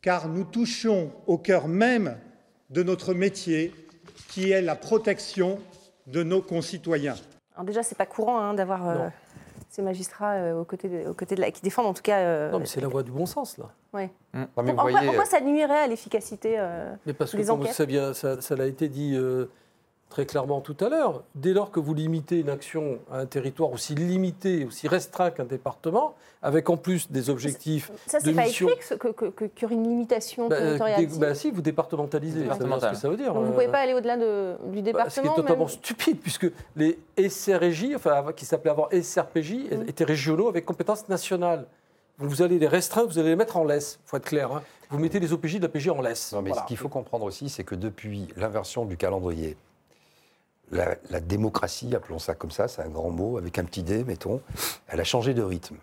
[0.00, 2.18] car nous touchons au cœur même
[2.72, 3.72] de notre métier,
[4.28, 5.58] qui est la protection
[6.06, 7.14] de nos concitoyens.
[7.54, 9.08] Alors déjà, c'est pas courant hein, d'avoir euh,
[9.68, 12.18] ces magistrats euh, aux, côtés de, aux côtés de la, qui défendent en tout cas.
[12.18, 13.66] euh, Non, mais c'est la voie du bon sens, là.
[13.92, 14.10] ouais.
[14.32, 17.46] Non, mais Pour- vous en quoi- pourquoi ça nuirait à l'efficacité euh, Mais parce que,
[17.46, 17.74] comme enquêtes.
[17.74, 19.46] ça, ça, ça l'a été dit euh,
[20.12, 23.72] très clairement tout à l'heure, dès lors que vous limitez une action à un territoire
[23.72, 28.42] aussi limité, aussi restreint qu'un département, avec en plus des objectifs Ça, de c'est pas
[28.44, 28.96] mission- écrit
[29.54, 31.06] qu'il y aurait une limitation Bah, territoriale.
[31.18, 33.32] bah, si, vous départementalisez, ça veut dire ce que ça veut dire.
[33.32, 35.32] Donc vous ne euh, pouvez pas aller au-delà de- du Bah, ce qui département.
[35.32, 36.46] est totalement même- stupide, puisque
[36.76, 39.88] les SRJ, enfin, qui s'appelaient avant SRPJ, Mm.
[39.88, 41.66] étaient régionaux avec compétences nationales.
[42.18, 44.52] Vous allez les restreindre, vous allez les mettre en laisse, il faut être clair.
[44.52, 44.62] hein.
[44.90, 46.32] Vous mettez les OPJ de la PJ en laisse.
[46.34, 46.62] Non, mais Voilà.
[46.64, 49.56] ce qu'il faut comprendre aussi, c'est que depuis l'inversion du calendrier,
[50.72, 54.04] la, la démocratie, appelons ça comme ça, c'est un grand mot, avec un petit d,
[54.04, 54.40] mettons,
[54.88, 55.76] elle a changé de rythme.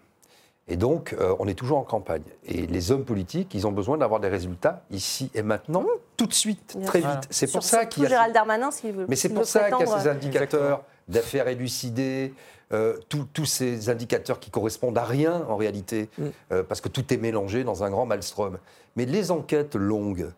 [0.67, 2.21] Et donc, euh, on est toujours en campagne.
[2.45, 5.84] Et les hommes politiques, ils ont besoin d'avoir des résultats ici et maintenant,
[6.17, 7.10] tout de suite, Bien très sûr.
[7.10, 7.28] vite.
[7.32, 8.10] C'est pour Sur- ça qu'il y a...
[8.10, 9.06] Gérald Darmanin, s'il veut.
[9.10, 12.34] Mais c'est pour ça qu'il y a ces indicateurs d'affaires élucidées,
[12.71, 16.23] euh, tous- ces indicateurs qui correspondent à rien en réalité, Mm.
[16.52, 18.60] euh, parce que tout est mélangé dans un grand maelstrom.
[18.95, 20.30] Mais les enquêtes longues,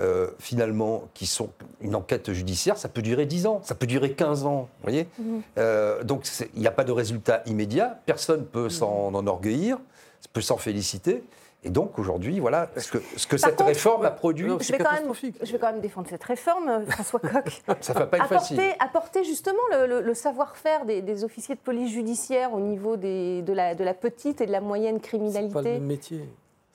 [0.00, 4.12] euh, finalement, qui sont une enquête judiciaire, ça peut durer 10 ans, ça peut durer
[4.12, 5.42] 15 ans, vous voyez Mhm.
[5.58, 9.78] Euh, Donc il n'y a pas de résultat immédiat, personne ne peut s'en enorgueillir,
[10.32, 11.22] peut s'en féliciter.
[11.62, 14.64] Et donc aujourd'hui, voilà ce que, ce que cette contre- réforme a produit, Non, Je
[14.64, 15.36] C'est vais, quand même, catastrophique.
[15.42, 17.62] je vais quand même défendre cette réforme, euh, François Coq.
[17.82, 18.58] ça ne va pas être facile.
[18.58, 22.96] apporter, apporter justement le, le- le savoir-faire des, des officiers de police judiciaire au niveau
[22.96, 25.72] des- de, la, de la petite et de la moyenne C'est pas le criminalité.
[25.74, 26.24] même métier.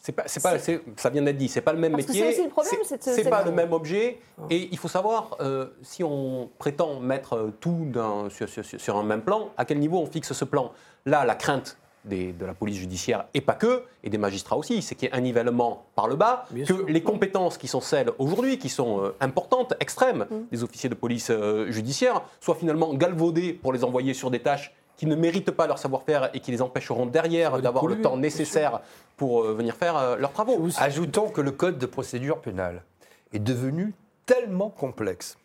[0.06, 2.12] C'est pas, c'est pas, c'est- ça vient d'être dit, c'est pas le même Parce que
[2.12, 2.26] métier.
[2.26, 4.20] c'est aussi le problème, c'est- c'est de- c'est c'est pas le même objet.
[4.52, 8.80] Et il faut savoir, euh, si on prétend mettre euh, tout d'un- sur, sur- sur-
[8.80, 10.72] sur un même plan, à quel niveau on fixe ce plan?
[11.08, 14.84] Là, la crainte des- de la police judiciaire, et pas que, et des magistrats aussi,
[14.84, 16.86] c'est qu'il y ait un nivellement par le bas, Bien que sûr.
[16.88, 20.36] les compétences qui sont celles aujourd'hui, qui sont euh, importantes, extrêmes, Mm.
[20.52, 24.72] des officiers de police euh, judiciaire, soient finalement galvaudés pour les envoyer sur des tâches
[24.98, 28.22] qui ne méritent pas leur savoir-faire et qui les empêcheront derrière d'avoir le temps bien
[28.22, 28.82] nécessaire
[29.18, 30.68] pour euh, venir faire euh, leurs travaux.
[30.78, 32.82] Ajoutons que le code de procédure pénale
[33.34, 33.94] est devenu
[34.26, 35.38] tellement complexe.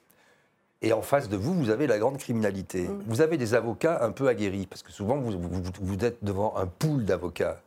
[0.82, 2.88] Et en face de vous, vous avez la grande criminalité.
[3.06, 6.56] Vous avez des avocats un peu aguerris, parce que souvent, vous, vous- vous êtes devant
[6.56, 7.60] un pool d'avocats.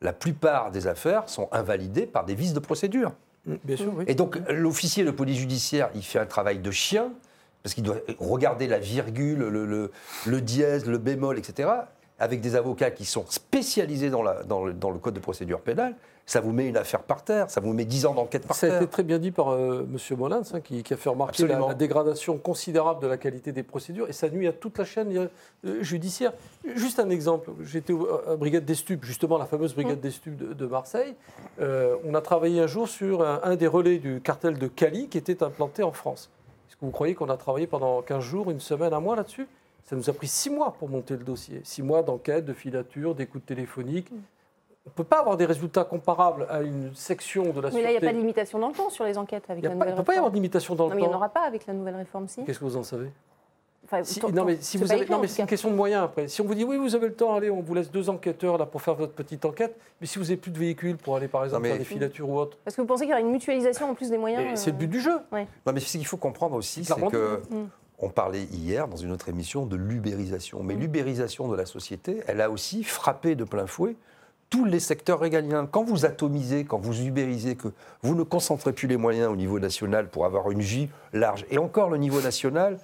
[0.00, 3.12] La plupart des affaires sont invalidées par des vices de procédure.
[3.46, 4.04] Mm, Bien sûr, oui.
[4.08, 7.10] Et donc, l'officier de police judiciaire, il fait un travail de chien,
[7.62, 9.90] parce qu'il doit regarder la virgule, le, le-
[10.26, 11.68] le dièse, le bémol, etc.,
[12.18, 15.60] avec des avocats qui sont spécialisés dans, la- dans le, dans le code de procédure
[15.60, 15.94] pénale.
[16.26, 18.66] Ça vous met une affaire par terre, ça vous met 10 ans d'enquête par Ça
[18.66, 18.82] a terre.
[18.82, 20.16] été très bien dit par euh, M.
[20.18, 24.08] Molins, hein, qui, qui a fait remarquer la, dégradation considérable de la qualité des procédures,
[24.08, 25.28] et ça nuit à toute la chaîne
[25.64, 26.32] euh, judiciaire.
[26.76, 30.36] Juste un exemple, j'étais à la Brigade des Stupes, justement la fameuse Brigade des Stupes
[30.36, 31.14] de, de Marseille.
[31.60, 35.08] Euh, on a travaillé un jour sur un, un des relais du cartel de Cali
[35.08, 36.30] qui était implanté en France.
[36.80, 39.46] Que vous croyez qu'on a travaillé pendant 15 jours, une semaine, un mois là-dessus?
[39.84, 41.60] Ça nous a pris 6 mois pour monter le dossier.
[41.62, 44.08] 6 mois d'enquête, de filature, d'écoute téléphonique.
[44.86, 47.88] On ne peut pas avoir des résultats comparables à une section de la Mais là,
[47.90, 49.74] il n'y a pas de limitation dans le temps sur les enquêtes avec Il la
[49.74, 50.30] ne peut nouvelle pas y avoir réforme.
[50.30, 51.16] de limitation dans Non, le mais il n'y en temps.
[51.18, 52.42] aura pas avec la nouvelle réforme, si.
[52.44, 53.10] Qu'est-ce que vous en savez?
[53.92, 55.74] Enfin, Si- tant- Non, mais si c'est vous avez, non, mais c'est une question de
[55.74, 56.28] moyens après.
[56.28, 58.56] Si on vous dit oui, vous avez le temps, allez, on vous laisse deux enquêteurs
[58.56, 61.26] là pour faire votre petite enquête, mais si vous n'avez plus de véhicules pour aller
[61.26, 63.20] par exemple mais- faire des filatures ou autre, Parce que vous pensez qu'il y aura
[63.20, 65.16] une mutualisation en plus des moyens c'est le euh, but du jeu.
[65.32, 67.66] Non, mais ce qu'il faut comprendre aussi, C'est que Mm.
[67.98, 70.62] on parlait hier dans une autre émission de l'ubérisation.
[70.62, 73.96] Mais l'ubérisation de la société, elle a aussi frappé de plein fouet
[74.50, 75.66] tous les secteurs régaliens.
[75.70, 77.68] Quand vous atomisez, quand vous ubérisez, que
[78.02, 81.58] vous ne concentrez plus les moyens au niveau national pour avoir une vie large, et
[81.58, 82.78] encore le niveau national,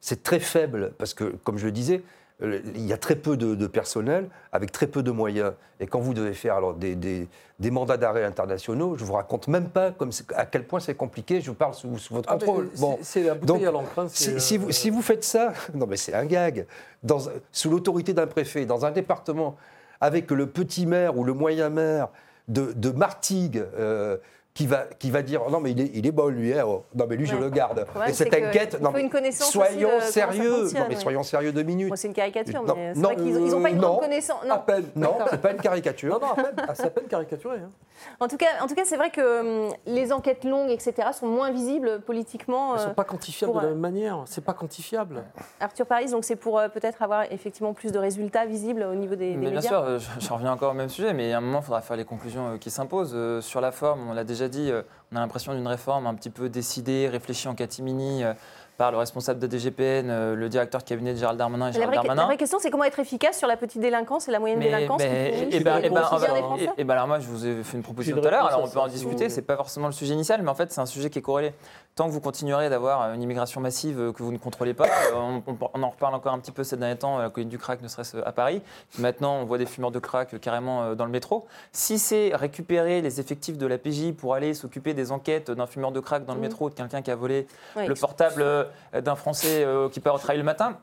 [0.00, 2.02] c'est très faible, parce que, comme je le disais,
[2.42, 5.52] euh, il y a très peu de, de personnel avec très peu de moyens.
[5.78, 9.46] Et quand vous devez faire alors des, des- des mandats d'arrêt internationaux, je vous raconte
[9.48, 11.42] même pas comme à quel point c'est compliqué.
[11.42, 12.70] Je vous parle sous, sous votre Ah, contrôle.
[12.78, 12.98] Bon.
[13.02, 15.98] C'est la bouteille Donc, à hein, Si, euh, vous, si vous faites ça, non mais
[15.98, 16.64] c'est un gag,
[17.02, 17.18] dans,
[17.52, 19.56] sous l'autorité d'un préfet, dans un département,
[20.00, 22.08] avec le petit maire ou le moyen maire
[22.48, 24.16] de, de Martigues, euh,
[24.52, 26.84] qui, va, qui va dire non mais il est, il est bon lui, hein, oh.
[26.94, 27.86] non mais lui je le garde.
[27.94, 31.62] Le Et cette enquête, non une aussi soyons de sérieux, non mais soyons sérieux deux
[31.62, 31.88] minutes.
[31.88, 33.98] Moi, c'est une caricature, Non, mais c'est non, vrai qu'ils n'ont pas une grande non.
[33.98, 34.42] connaissance.
[34.42, 34.58] à Non.
[34.66, 34.84] peine.
[34.96, 36.18] Non, c'est pas une caricature.
[36.20, 36.66] Non, non, à peine.
[36.74, 37.58] C'est à peine caricaturé.
[37.58, 37.70] hein.
[38.18, 41.26] En tout cas, en tout cas, c'est vrai que hum, les enquêtes longues, etc., sont
[41.28, 42.70] moins visibles politiquement.
[42.74, 44.22] Elles ne euh, sont pas quantifiables pour, de la euh, même manière.
[44.26, 45.22] C'est pas quantifiable.
[45.60, 49.14] Arthur Paris, donc c'est pour euh, peut-être avoir effectivement plus de résultats visibles au niveau
[49.14, 49.68] des, des Mais bien médias.
[49.68, 51.82] sûr, euh, je- j'en reviens encore au même sujet, mais à un moment, il faudra
[51.82, 53.16] faire les conclusions qui s'imposent.
[53.40, 56.30] Sur la forme, on l'a déjà dit, euh, on a l'impression d'une réforme un petit
[56.30, 58.32] peu décidée, réfléchie en catimini euh,
[58.78, 61.72] par le responsable de DGPN, euh, le directeur de cabinet de Gérald Darmanin et La
[61.72, 62.26] Gérald vraie, la Darmanin.
[62.26, 65.02] vraie question, c'est comment être efficace sur la petite délinquance et la moyenne Mais- délinquance.
[65.02, 67.18] mais- et ben- et ben, on va- quotidiens des et- Français et ben alors moi,
[67.18, 69.42] je vous ai fait une proposition tout à l'heure, alors on peut en discuter, c'est
[69.42, 71.52] pas forcément le sujet initial, mais en fait, c'est un sujet qui est corrélé.
[71.96, 75.14] Tant que vous continuerez d'avoir une immigration massive euh, que vous ne contrôlez pas, euh,
[75.14, 77.48] on, on- on en reparle encore un petit peu ces derniers temps, euh, la colline
[77.48, 78.62] du crack, ne serait-ce à Paris.
[78.98, 81.46] Maintenant, on voit des fumeurs de crack euh, carrément euh, dans le métro.
[81.72, 85.90] Si c'est récupérer les effectifs de la PJ pour aller s'occuper des enquêtes d'un fumeur
[85.92, 86.46] de crack dans le Mhm.
[86.46, 90.18] métro, de quelqu'un qui a volé le portable euh, d'un Français euh, qui part au
[90.18, 90.78] travail le matin,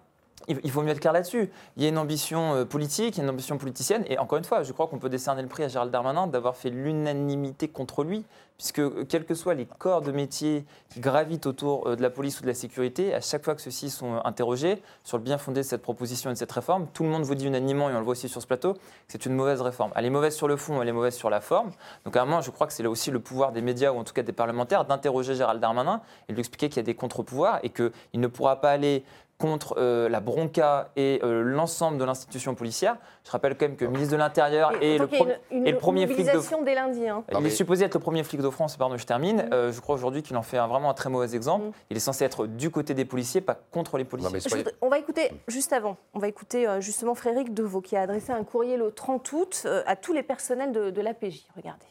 [0.47, 1.49] il faut mieux être clair là-dessus.
[1.75, 4.37] Il y a une ambition euh, politique, il y a une ambition politicienne, et encore
[4.37, 7.67] une fois, je crois qu'on peut décerner le prix à Gérald Darmanin d'avoir fait l'unanimité
[7.67, 8.23] contre lui,
[8.57, 12.09] puisque euh, quels que soient les corps de métier qui gravitent autour euh, de la
[12.09, 15.37] police ou de la sécurité, à chaque fois que ceux-ci sont interrogés sur le bien
[15.37, 17.93] fondé de cette proposition et de cette réforme, tout le monde vous dit unanimement, et
[17.93, 19.91] on le voit aussi sur ce plateau, que c'est une mauvaise réforme.
[19.95, 21.71] Elle est mauvaise sur le fond, elle est mauvaise sur la forme.
[22.05, 23.97] Donc à un moment, je crois que c'est là aussi le pouvoir des médias, ou
[23.97, 26.83] en tout cas des parlementaires, d'interroger Gérald Darmanin et de lui expliquer qu'il y a
[26.83, 29.03] des contre-pouvoirs et qu'il ne pourra pas aller
[29.37, 32.97] contre euh, la bronca et euh, l'ensemble de l'institution policière.
[33.23, 35.77] Je rappelle quand même que le ministre de l'Intérieur Et est le, pro- une, une
[35.77, 37.07] premier flic de dès lundi.
[37.07, 37.23] hein.
[37.39, 39.43] Il est supposé être le premier flic de France, pardon, je termine.
[39.43, 39.53] Mm.
[39.53, 41.65] Euh, je crois aujourd'hui qu'il en fait un- vraiment un très mauvais exemple.
[41.67, 41.71] Mm.
[41.91, 44.29] Il est censé être du côté des policiers, pas contre les policiers.
[44.29, 47.13] Non, mais Je soyez- voudrais- on va écouter, juste avant, on va écouter euh, justement
[47.13, 50.71] Frédéric Deveau qui a adressé un courrier le 30 août euh, à tous les personnels
[50.71, 51.45] de, de l'APJ.
[51.55, 51.85] Regardez.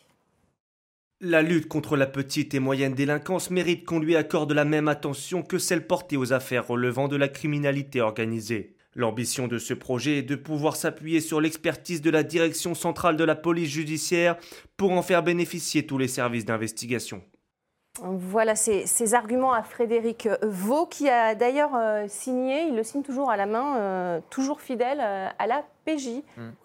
[1.23, 5.43] La lutte contre la petite et moyenne délinquance mérite qu'on lui accorde la même attention
[5.43, 8.77] que celle portée aux affaires relevant de la criminalité organisée.
[8.95, 13.25] L'ambition de ce projet est de pouvoir s'appuyer sur l'expertise de la Direction centrale de
[13.25, 14.37] la police judiciaire
[14.77, 17.23] pour en faire bénéficier tous les services d'investigation.
[18.03, 23.03] Voilà ces, ces arguments à Frédéric Vaux qui a d'ailleurs euh, signé, il le signe
[23.03, 26.23] toujours à la main, euh, toujours fidèle euh, à la PJ.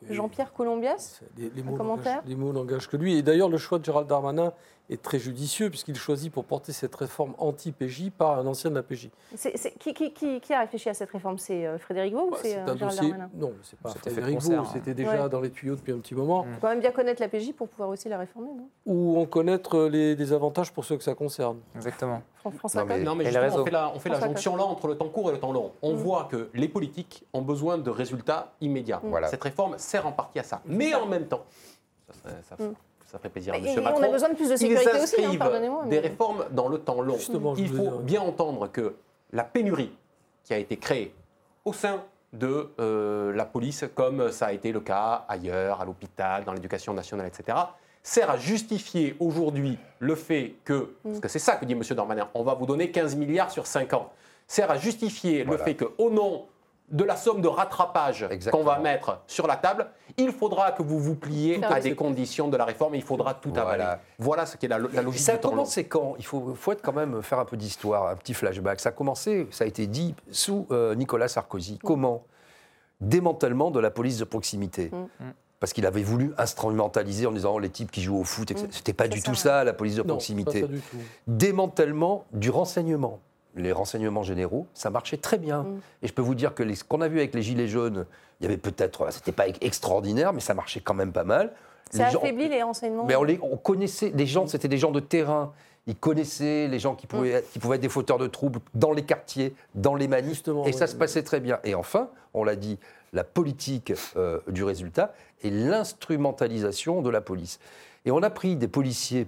[0.09, 3.17] Jean-Pierre Colombias Les, les Un mots commentaire les mots n'engagent que lui.
[3.17, 4.53] Et d'ailleurs, le choix de Gérald Darmanin
[4.91, 8.83] est très judicieux puisqu'il choisit pour porter cette réforme anti-PJ par un ancien de la
[8.83, 9.09] PJ.
[9.35, 11.37] C'est- c'est- qui, qui- qui- qui a réfléchi à cette réforme?
[11.37, 13.09] C'est euh, Frédéric Vaux ou Bah, c'est c'est euh, un Gérald dossier.
[13.11, 13.29] Darmanin?
[13.35, 14.65] Non, c'est pas C'était Frédéric Vaux, hein.
[14.73, 15.29] C'était déjà Ouais.
[15.29, 16.45] dans les tuyaux depuis un petit moment.
[16.47, 18.67] Il faut quand même bien connaître la PJ pour pouvoir aussi la réformer, non?
[18.85, 21.59] Ou en connaître les, les avantages pour ceux que ça concerne.
[21.75, 22.21] Exactement.
[22.35, 24.55] Fran- François Non, mais- Non, mais justement, on fait la, on fait la François jonction
[24.55, 25.71] là entre le temps court et le temps long.
[25.81, 28.99] On voit que les politiques ont besoin de résultats immédiats.
[29.03, 29.27] Voilà.
[29.27, 30.61] Cette réforme sert en partie à ça.
[30.65, 31.45] Mais en même temps,
[32.07, 32.73] ça, serait- ça- Mm.
[33.11, 33.65] Ça ferait plaisir à M.
[33.77, 34.03] on Macron.
[34.03, 35.85] a besoin de plus de ils sécurité aussi, hein, pardonnez-moi.
[35.85, 37.15] Des réformes dans le temps long.
[37.17, 37.97] Justement, Il faut dire.
[37.99, 38.95] bien entendre que
[39.33, 39.91] la pénurie
[40.43, 41.13] qui a été créée
[41.65, 42.03] au sein
[42.33, 46.93] de euh, la police, comme ça a été le cas ailleurs, à l'hôpital, dans l'éducation
[46.93, 47.57] nationale, etc.,
[48.01, 51.81] sert à justifier aujourd'hui le fait que, parce que c'est ça que dit M.
[51.91, 54.09] Darmanin, on va vous donner 15 milliards sur 5 ans,
[54.47, 55.59] sert à justifier Voilà.
[55.59, 56.45] le fait qu'au nom
[56.91, 59.87] de la somme de rattrapage qu'on va mettre sur la table,
[60.17, 63.33] il faudra que vous vous pliez à des conditions de la réforme et il faudra
[63.33, 63.77] tout avaler.
[63.77, 63.99] Voilà.
[64.19, 65.55] Voilà ce qui est la, la Et logique ça a du temps long.
[65.55, 66.15] commencé quand?
[66.19, 68.79] Il faut, faut être quand même faire un peu d'histoire, un petit flashback.
[68.81, 71.79] Ça a commencé, ça a été dit sous euh, Nicolas Sarkozy.
[71.79, 72.23] Comment?
[72.99, 74.91] Démantèlement de la police de proximité.
[74.91, 75.25] Mm.
[75.59, 78.67] Parce qu'il avait voulu instrumentaliser en disant oh, les types qui jouent au foot, etc.
[78.67, 78.71] Mm.
[78.71, 80.61] C'était pas du ça, tout ça, la police de Non, pas proximité.
[80.61, 80.97] ça du tout.
[81.27, 83.19] Démantèlement du renseignement.
[83.55, 85.63] Les renseignements généraux, ça marchait très bien.
[85.63, 85.79] Mm.
[86.03, 88.05] Et je peux vous dire que les- ce qu'on a vu avec les Gilets jaunes,
[88.39, 91.53] il y avait peut-être, c'était pas extraordinaire, mais ça marchait quand même pas mal.
[91.89, 94.77] Ça Les gens- affaiblit les renseignements mais on, les, on connaissait les gens, c'était des
[94.77, 95.51] gens de terrain.
[95.87, 98.93] Ils connaissaient les gens qui pouvaient, être, qui pouvaient être des fauteurs de troubles dans
[98.93, 100.29] les quartiers, dans les manifs.
[100.35, 101.59] Justement, et ça se passait très bien.
[101.63, 102.77] Et enfin, on l'a dit,
[103.13, 107.59] la politique euh, du résultat et l'instrumentalisation de la police.
[108.05, 109.27] Et on a pris des policiers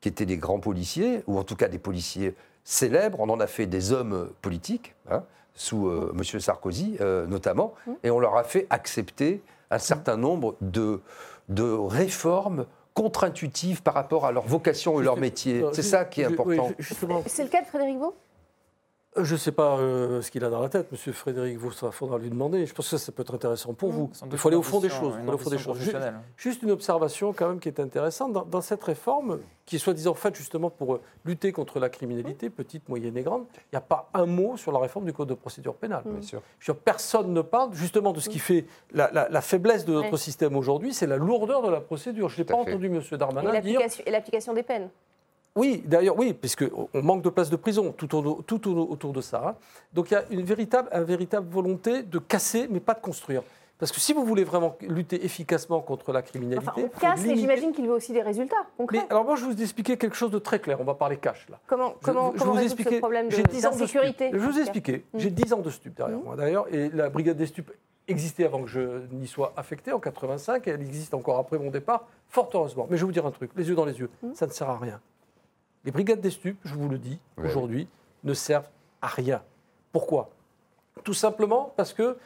[0.00, 2.34] qui étaient des grands policiers, ou en tout cas des policiers
[2.64, 3.20] célèbres.
[3.20, 5.22] On en a fait des hommes politiques, hein,
[5.54, 6.40] sous euh, M.
[6.40, 11.00] Sarkozy euh, notamment, et on leur a fait accepter un certain nombre de,
[11.48, 15.64] de réformes contre-intuitives par rapport à leur vocation et leur métier.
[15.72, 16.70] C'est ça qui est important.
[17.26, 18.14] C'est le cas de Frédéric Vaux?
[19.16, 21.90] Je ne sais pas euh, ce qu'il a dans la tête, Monsieur Frédéric Vaux, ça
[21.92, 22.66] faudra lui demander.
[22.66, 24.10] Je pense que ça, ça peut être intéressant pour vous.
[24.30, 25.14] Il faut aller au fond des choses.
[25.22, 25.78] il au fond des choses.
[26.36, 28.32] Juste une observation quand même qui est intéressante.
[28.32, 32.50] Dans, dans cette réforme, qui est soi-disant faite justement pour euh, lutter contre la criminalité,
[32.50, 35.28] petite, moyenne et grande, il n'y a pas un mot sur la réforme du Code
[35.28, 36.02] de procédure pénale.
[36.04, 36.42] Bien sûr.
[36.58, 39.84] Je veux dire, personne ne parle justement de ce qui fait la, la- la faiblesse
[39.84, 42.28] de notre système aujourd'hui, c'est la lourdeur de la procédure.
[42.28, 42.70] Je n'ai pas fait.
[42.72, 43.00] entendu M.
[43.10, 44.90] et Darmanin dire l'application et l'application des peines.
[45.56, 49.12] Oui, d'ailleurs, oui, puisque on manque de places de prison tout, au- tout au- autour
[49.12, 49.56] de ça.
[49.92, 53.42] Donc il y a une véritable, une véritable volonté de casser, mais pas de construire.
[53.76, 57.36] Parce que si vous voulez vraiment lutter efficacement contre la criminalité, Enfin, on casse, mais
[57.36, 58.98] j'imagine qu'il veut aussi des résultats concrets.
[58.98, 60.80] Mais alors moi, je vais vous expliquer quelque chose de très clair.
[60.80, 61.58] On va parler cash là.
[61.66, 64.28] comment Je- comment, je comment vous résoudre ce problème de- j'ai 10 ans de d'insécurité
[64.28, 64.40] stup.
[64.40, 65.04] Je vous expliquer.
[65.12, 65.18] Mm.
[65.18, 66.22] J'ai 10 ans de stup derrière Mm.
[66.24, 67.72] moi d'ailleurs, et la brigade des stupes
[68.06, 71.70] existait avant que je n'y sois affecté en 85, et elle existe encore après mon
[71.70, 72.86] départ, fort heureusement.
[72.88, 74.34] Mais je vais vous dire un truc, les yeux dans les yeux, Mm.
[74.34, 75.00] ça ne sert à rien.
[75.84, 77.88] Les brigades des stupes, je vous le dis Ouais, aujourd'hui,
[78.22, 78.68] ne servent
[79.02, 79.42] à rien.
[79.92, 80.30] Pourquoi?
[81.02, 82.16] Tout simplement parce que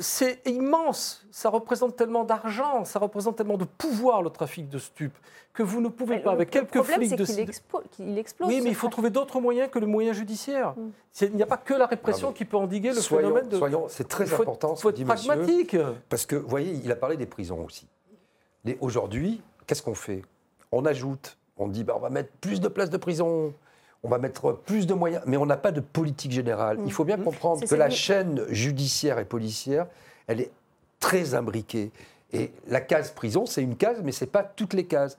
[0.00, 5.16] c'est immense, ça représente tellement d'argent, ça représente tellement de pouvoir le trafic de stupes,
[5.52, 7.82] que vous ne pouvez Mais pas, le- avec le quelques problème, flics de qu'il expo-
[7.90, 8.48] qu'il explose.
[8.48, 8.92] oui, mais il faut trafic.
[8.92, 10.74] trouver d'autres moyens que le moyen judiciaire.
[10.76, 10.90] Mm.
[11.22, 13.56] Il n'y a pas que la répression mais qui peut endiguer le soyons, phénomène de.
[13.58, 15.26] soyons- c'est très Il faut important ce faut que être dit monsieur.
[15.34, 15.76] pragmatique.
[16.08, 17.88] Parce que, vous voyez, il a parlé des prisons aussi.
[18.64, 20.22] Les- Aujourd'hui, qu'est-ce qu'on fait?
[20.70, 23.52] On ajoute, on dit, bah, on va mettre plus de places de prison,
[24.02, 26.78] on va mettre plus de moyens, mais on n'a pas de politique générale.
[26.84, 27.24] Il faut bien Mm.
[27.24, 29.86] comprendre que la chaîne judiciaire et policière,
[30.26, 30.50] elle est
[31.00, 31.90] très imbriquée.
[32.32, 35.16] Et la case prison, c'est une case, mais ce n'est pas toutes les cases.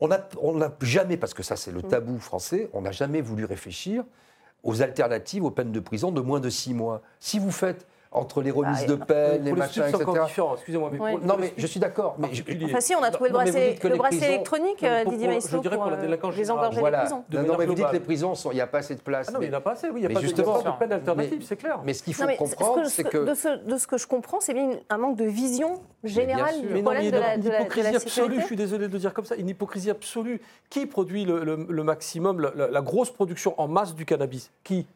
[0.00, 1.88] On n'a on jamais, parce que ça c'est le Mm.
[1.88, 4.04] tabou français, on n'a jamais voulu réfléchir
[4.62, 7.02] aux alternatives aux peines de prison de moins de six mois.
[7.20, 10.26] Si vous faites entre les remises Ah, de peine, les machins, stupes, c'est encore etc.
[10.28, 10.88] différent, excusez-moi.
[10.92, 11.10] Mais Ouais.
[11.16, 12.14] pour- Non, mais je suis d'accord.
[12.18, 12.28] Mais.
[12.64, 14.88] Enfin, si, on a trouvé le bracelet, dites que le les bracelet prisons- électronique, Non,
[14.88, 16.98] mais pour- Didier pour- Maestro, je dirais pour la délinquance désengorger les voilà.
[17.00, 17.16] prisons.
[17.16, 17.24] Non,
[17.58, 17.92] mais vous dites globale.
[17.92, 19.26] les prisons, il n'y a pas assez de place.
[19.28, 20.20] Ah non, mais il n'y en a pas assez, oui, il n'y a mais pas
[20.20, 21.80] de- peine alternative, c'est clair.
[21.84, 23.18] mais ce qu'il faut comprendre, que- c'est ce que.
[23.68, 26.74] de, ce, que je comprends, c'est bien un manque de vision générale du Mais non,
[26.74, 28.40] mais problème il de y a la, hypocrisie absolue, sécurité.
[28.42, 30.40] je suis désolé de le dire comme ça, une hypocrisie absolue.
[30.70, 34.50] Qui produit le, maximum, la grosse production en masse du cannabis?
[34.62, 34.86] Qui?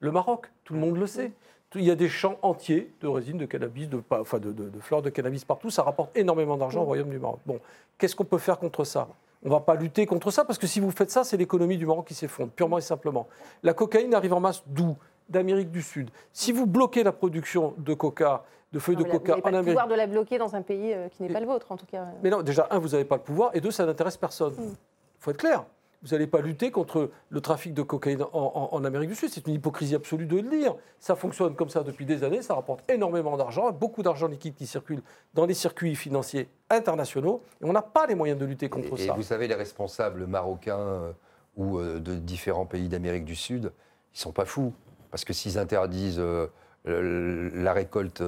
[0.00, 1.32] Le Maroc, tout le monde le sait.
[1.74, 4.78] Il y a des champs entiers de résine de cannabis, de, enfin de, de- de
[4.80, 5.70] fleurs de cannabis partout.
[5.70, 7.40] Ça rapporte énormément d'argent au Royaume du Maroc.
[7.46, 7.58] Bon,
[7.98, 9.08] qu'est-ce qu'on peut faire contre ça?
[9.44, 11.76] On ne va pas lutter contre ça parce que si vous faites ça, c'est l'économie
[11.76, 13.26] du Maroc qui s'effondre, purement et simplement.
[13.62, 14.96] La cocaïne arrive en masse d'où?
[15.28, 16.10] D'Amérique du Sud.
[16.34, 18.44] Si vous bloquez la production de coca,
[18.74, 19.72] de feuilles Non, de coca Vous pas en le Amérique.
[19.78, 21.86] pouvoir de la bloquer dans un pays euh, qui n'est pas le vôtre, en tout
[21.86, 22.04] cas.
[22.22, 24.52] Mais non, déjà, un, vous n'avez pas le pouvoir, et deux, ça n'intéresse personne.
[24.58, 24.74] Il
[25.20, 25.64] faut être clair.
[26.04, 29.30] Vous n'allez pas lutter contre le trafic de cocaïne en, en Amérique du Sud.
[29.32, 30.74] C'est une hypocrisie absolue de le dire.
[31.00, 34.66] Ça fonctionne comme ça depuis des années, ça rapporte énormément d'argent, beaucoup d'argent liquide qui
[34.66, 35.02] circule
[35.32, 39.06] dans les circuits financiers internationaux, et on n'a pas les moyens de lutter contre et,
[39.06, 39.12] ça.
[39.14, 41.12] Et vous savez, les responsables marocains euh,
[41.56, 43.72] ou euh, de différents pays d'Amérique du Sud,
[44.14, 44.72] ils sont pas fous.
[45.10, 46.48] Parce que s'ils interdisent euh,
[46.84, 48.22] la récolte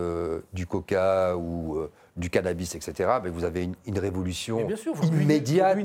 [0.53, 1.79] du coca ou
[2.17, 4.67] du cannabis, etc., ben vous avez une, révolution
[5.03, 5.79] immédiate,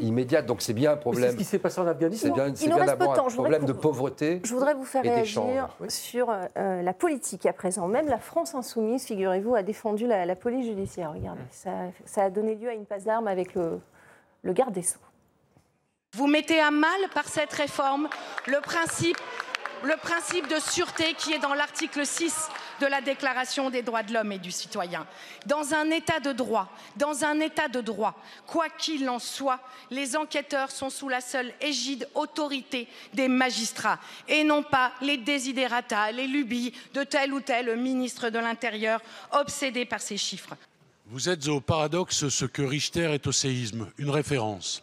[0.00, 0.44] immédiate.
[0.44, 1.30] Donc c'est bien un problème.
[1.30, 2.34] C'est ce qui s'est passé en Afghanistan.
[2.34, 3.26] Bien, reste peu de temps.
[3.26, 4.40] Un problème de pauvreté.
[4.44, 7.88] Je voudrais vous faire réagir sur euh, la politique à présent.
[7.88, 11.12] Même la France insoumise, figurez-vous, a défendu la, police judiciaire.
[11.14, 11.70] Regardez, ça,
[12.04, 13.80] ça, a donné lieu à une passe d'armes avec le,
[14.42, 14.98] le garde des Sceaux.
[16.14, 18.08] Vous mettez à mal par cette réforme
[18.46, 19.16] le principe
[19.84, 22.48] le principe de sûreté qui est dans l'article 6
[22.80, 25.06] de la Déclaration des droits de l'homme et du citoyen.
[25.46, 28.14] Dans un état de droit, dans un état de droit,
[28.46, 29.60] quoi qu'il en soit,
[29.90, 33.98] les enquêteurs sont sous la seule égide autorité des magistrats
[34.28, 39.00] et non pas les désidérata, les lubies de tel ou tel ministre de l'Intérieur
[39.32, 40.54] obsédé par ces chiffres.
[41.06, 44.82] Vous êtes au paradoxe ce que Richter est au séisme, une référence.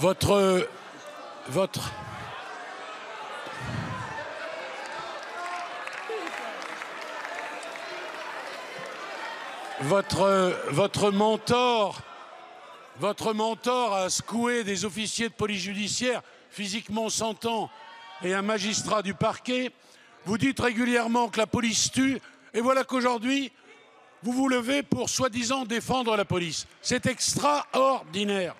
[0.00, 0.66] Votre.
[1.48, 1.92] Votre.
[9.80, 12.00] Votre, mentor,
[12.98, 17.70] votre mentor a secoué des officiers de police judiciaire physiquement sentant
[18.22, 19.70] et un magistrat du parquet.
[20.24, 22.18] Vous dites régulièrement que la police tue,
[22.54, 23.52] et voilà qu'aujourd'hui,
[24.22, 26.66] vous vous levez pour soi-disant défendre la police.
[26.80, 28.54] C'est extraordinaire.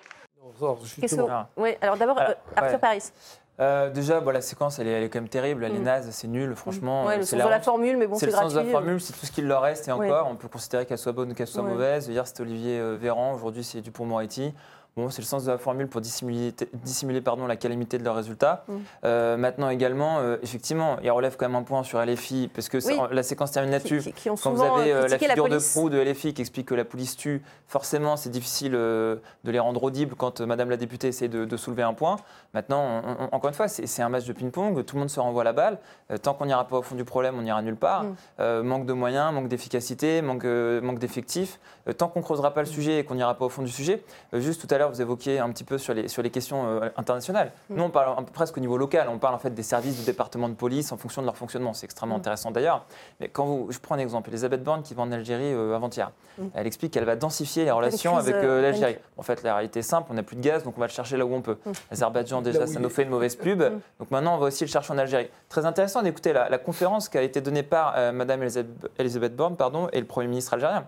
[1.57, 3.11] Oui, alors d'abord, euh, Arthur Paris.
[3.59, 5.63] Euh, déjà, la séquence, elle est, quand même terrible.
[5.63, 5.83] Elle est mm.
[5.83, 7.05] naze, c'est nul, franchement.
[7.05, 9.13] Ouais, le sens de la formule, mais bon, c'est le sens de la formule, c'est
[9.13, 9.87] tout ce qu'il leur reste.
[9.87, 12.07] Et encore, on peut considérer qu'elle soit bonne ou qu'elle soit mauvaise.
[12.07, 14.53] Hier, c'était Olivier euh, Véran, aujourd'hui, c'est Dupont-Moretti.
[14.97, 18.15] Bon, c'est le sens de la formule pour dissimuler, dissimuler pardon, la calamité de leurs
[18.15, 18.65] résultats.
[18.67, 18.73] Mm.
[19.05, 22.77] Euh, maintenant également, euh, effectivement, il relève quand même un point sur LFI, parce que
[23.13, 24.13] la séquence termine là-dessus.
[24.43, 27.15] Quand vous avez euh, la figure de proue de LFI qui explique que la police
[27.15, 31.83] tue, forcément c'est difficile de les rendre audibles quand Madame la députée essaie de, soulever
[31.83, 32.17] un point.
[32.53, 35.53] Maintenant, encore une fois, c'est un match de ping-pong, tout le monde se renvoie la
[35.53, 35.77] balle.
[36.21, 38.03] tant qu'on n'ira pas au fond du problème, on n'ira nulle part.
[38.39, 38.61] Mm.
[38.63, 41.59] manque de moyens, manque d'efficacité, manque, manque d'effectifs.
[41.97, 44.03] tant qu'on ne creusera pas le sujet et qu'on n'ira pas au fond du sujet,
[44.33, 46.89] juste tout à l'heure, vous évoquiez un petit peu sur les, sur les questions euh,
[46.97, 47.51] internationales.
[47.69, 47.75] Mm.
[47.75, 49.07] Nous, on parle un peu presque au niveau local.
[49.09, 51.73] On parle en fait des services du département de police en fonction de leur fonctionnement.
[51.73, 52.19] C'est extrêmement mm.
[52.19, 52.85] intéressant d'ailleurs.
[53.19, 56.11] Mais quand vous, je prends un exemple, Elisabeth Borne qui va en Algérie euh, avant-hier.
[56.37, 56.45] Mm.
[56.53, 58.97] Elle explique qu'elle va densifier les relations avec euh, l'Algérie.
[59.17, 60.07] En fait, la réalité est simple.
[60.11, 61.57] On n'a plus de gaz, donc on va le chercher là où on peut.
[61.89, 63.63] L'Azerbaïdjan, déjà, ça nous fait une mauvaise pub.
[63.99, 65.29] Donc maintenant, on va aussi le chercher en Algérie.
[65.49, 68.43] Très intéressant d'écouter la, conférence qui a été donnée par Madame
[68.97, 70.85] Elisabeth Borne pardon, et le Premier ministre algérien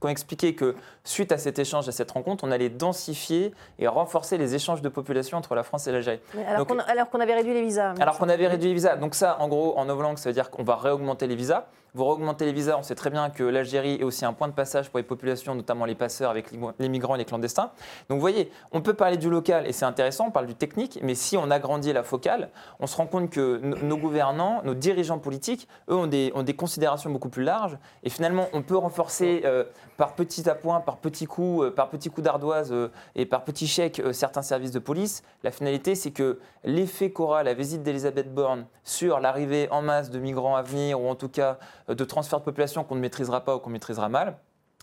[0.00, 0.74] qui ont expliqué que
[1.04, 4.88] suite à cet échange, à cette rencontre, on allait densifier et renforcer les échanges de
[4.88, 6.20] population entre la France et l'Algérie.
[6.46, 6.66] Alors
[7.10, 7.94] qu'on avait réduit les visas.
[8.00, 8.96] Alors qu'on avait réduit les visas.
[8.96, 11.66] Donc ça, en gros, en novlangue, ça veut dire qu'on va réaugmenter les visas.
[11.94, 14.52] Vous augmentez les visas, on sait très bien que l'Algérie est aussi un point de
[14.52, 17.72] passage pour les populations, notamment les passeurs avec les migrants et les clandestins.
[18.08, 21.00] Donc vous voyez, on peut parler du local et c'est intéressant, on parle du technique,
[21.02, 25.18] mais si on agrandit la focale, on se rend compte que nos gouvernants, nos dirigeants
[25.18, 27.78] politiques, eux, ont des, considérations beaucoup plus larges.
[28.02, 29.64] Et finalement, on peut renforcer euh,
[29.96, 33.66] par petits appoints, par petits coups, euh, par petits coups d'ardoise euh, et par petits
[33.66, 35.22] chèques certains services de police.
[35.42, 40.18] La finalité, c'est que l'effet qu'aura la visite d'Elisabeth Borne sur l'arrivée en masse de
[40.18, 41.54] migrants à venir, ou en tout cas euh,
[41.94, 44.36] de transfert de population qu'on ne maîtrisera pas ou qu'on maîtrisera mal.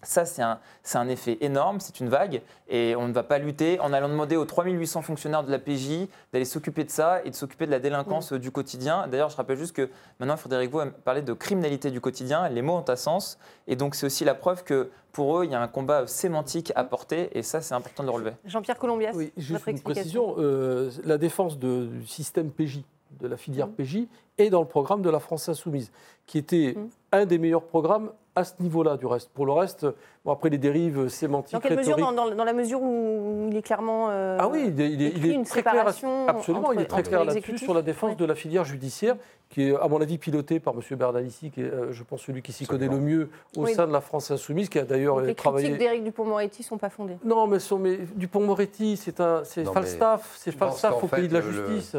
[0.04, 0.60] Ça, c'est un,
[0.94, 4.36] un, effet énorme, c'est une vague, et on ne va pas lutter en allant demander
[4.36, 7.80] aux 3800 fonctionnaires de la PJ d'aller s'occuper de ça et de s'occuper de la
[7.80, 9.08] délinquance du quotidien.
[9.08, 9.90] D'ailleurs, je rappelle juste que
[10.20, 13.96] maintenant, Frédéric Vaux parler de criminalité du quotidien, les mots ont un sens, et donc
[13.96, 17.36] c'est aussi la preuve que pour eux, il y a un combat sémantique à porter,
[17.36, 18.34] et ça, c'est important de le relever.
[18.46, 22.84] Jean-Pierre Colombias, oui, juste une précision, euh, la défense du système PJ
[23.20, 23.72] de la filière mmh.
[23.72, 23.98] PJ
[24.38, 25.92] et dans le programme de la France Insoumise,
[26.28, 26.90] qui était mmh.
[27.12, 29.30] Un des meilleurs programmes à ce niveau-là, du reste.
[29.30, 29.88] Pour le reste,
[30.24, 34.10] bon, après les dérives sémantiques, dans, quelle mesure, dans, la mesure où il est clairement
[34.12, 35.88] euh, ah oui, il est, très clair,
[36.28, 39.16] absolument, il est très clair là-dessus sur la défense de la filière judiciaire,
[39.50, 40.98] qui est à mon avis pilotée par M.
[40.98, 43.92] Bernalici, qui est, euh, je pense, celui qui s'y connaît le mieux au sein de
[43.94, 45.70] la France Insoumise, qui a d'ailleurs travaillé.
[45.70, 47.18] Les critiques d'Éric Dupont-Moretti sont pas fondées.
[47.26, 51.96] Non, mais, mais Dupont-Moretti, c'est un, c'est Falstaff, c'est Falstaff au pays de la justice.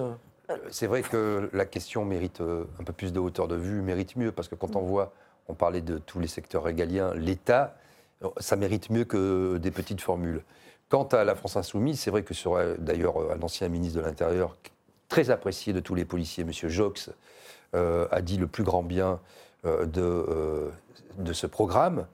[0.70, 4.16] C'est vrai que la question mérite euh, un peu plus de hauteur de vue, mérite
[4.16, 5.12] mieux, parce que quand on voit,
[5.48, 7.76] on parlait de tous les secteurs régaliens, l'État,
[8.38, 10.42] ça mérite mieux que des petites formules.
[10.88, 14.56] Quant à la France insoumise, c'est vrai que sur d'ailleurs un ancien ministre de l'Intérieur,
[15.08, 16.52] très apprécié de tous les policiers, M.
[16.68, 17.10] Jox,
[17.74, 19.20] euh, a dit le plus grand bien
[19.66, 20.70] euh, de, euh,
[21.18, 22.06] de ce programme.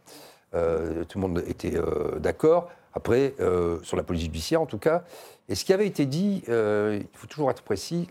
[0.55, 2.71] Euh, tout le monde était euh, d'accord.
[2.93, 5.05] Après, euh, sur la police judiciaire en tout cas.
[5.49, 8.09] Et ce qui avait été dit, euh, il faut toujours être précis,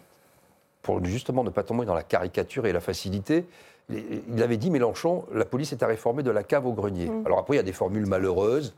[0.84, 3.45] pour justement ne pas tomber dans la caricature et la facilité.
[3.89, 7.07] Il avait dit, Mélenchon, la police est à réformer de la cave au grenier.
[7.09, 7.23] Mm.
[7.25, 8.75] Alors après, il y a des formules malheureuses.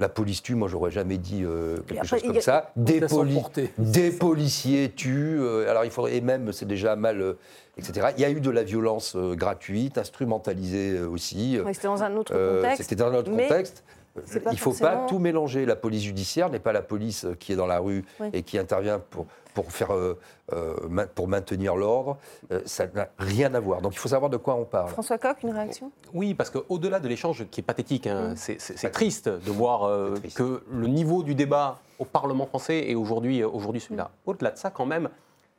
[0.00, 2.72] La police tue, moi j'aurais jamais dit euh, quelque après, chose comme a- ça.
[2.74, 3.40] Des, poli-
[3.78, 5.38] des policiers tuent.
[5.40, 7.34] euh, alors il faudrait, et même c'est déjà mal, euh,
[7.78, 8.08] etc.
[8.16, 11.58] Il y a eu de la violence euh, gratuite, instrumentalisée euh, aussi.
[11.72, 12.82] C'était dans un autre Euh, contexte.
[12.82, 13.84] C'était dans un autre mais contexte.
[14.26, 15.64] c'est pas Il ne faut forcément- pas tout mélanger.
[15.64, 18.30] La police judiciaire n'est pas la police qui est dans la rue Oui.
[18.32, 20.18] et qui intervient pour, pour, faire, euh,
[20.52, 22.18] euh, pour maintenir l'ordre.
[22.52, 23.80] Euh, ça n'a rien à voir.
[23.80, 24.88] Donc il faut savoir de quoi on parle.
[24.90, 25.90] François Coq, une réaction?
[26.12, 28.36] Oui, parce qu'au-delà de l'échange qui est pathétique, hein, Mm.
[28.36, 32.90] c'est- c'est c'est triste de voir euh, que le niveau du débat au Parlement français
[32.90, 34.10] est aujourd'hui aujourd'hui celui-là.
[34.26, 35.08] Au-delà de ça, quand même,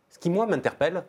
[0.09, 1.03] ce qui, moi, m'interpelle,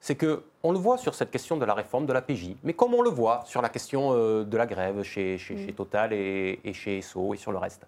[0.00, 2.72] c'est que on le voit sur cette question de la réforme de la PJ, mais
[2.74, 6.12] comme on le voit sur la question euh, de la grève chez, chez, chez Total
[6.12, 7.82] et, et chez Esso et sur le reste,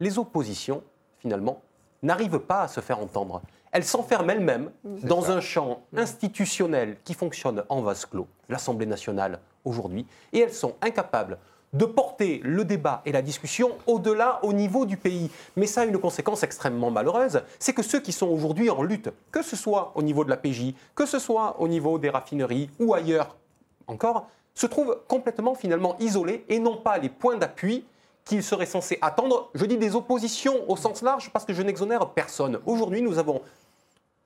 [0.00, 0.82] les oppositions,
[1.18, 1.62] finalement,
[2.02, 3.40] n'arrivent pas à se faire entendre.
[3.72, 10.06] Elles s'enferment elles-mêmes dans un champ institutionnel qui fonctionne en vase clos, l'Assemblée nationale aujourd'hui,
[10.32, 11.38] et elles sont incapables
[11.74, 15.30] de porter le débat et la discussion au-delà, au niveau du pays.
[15.56, 19.10] Mais ça a une conséquence extrêmement malheureuse, c'est que ceux qui sont aujourd'hui en lutte,
[19.30, 22.70] que ce soit au niveau de la PJ, que ce soit au niveau des raffineries
[22.78, 23.36] ou ailleurs
[23.86, 27.84] encore, se trouvent complètement finalement isolés et n'ont pas les points d'appui
[28.24, 29.50] qu'ils seraient censés attendre.
[29.54, 32.58] Je dis des oppositions au sens large parce que je n'exonère personne.
[32.66, 33.40] Aujourd'hui, nous avons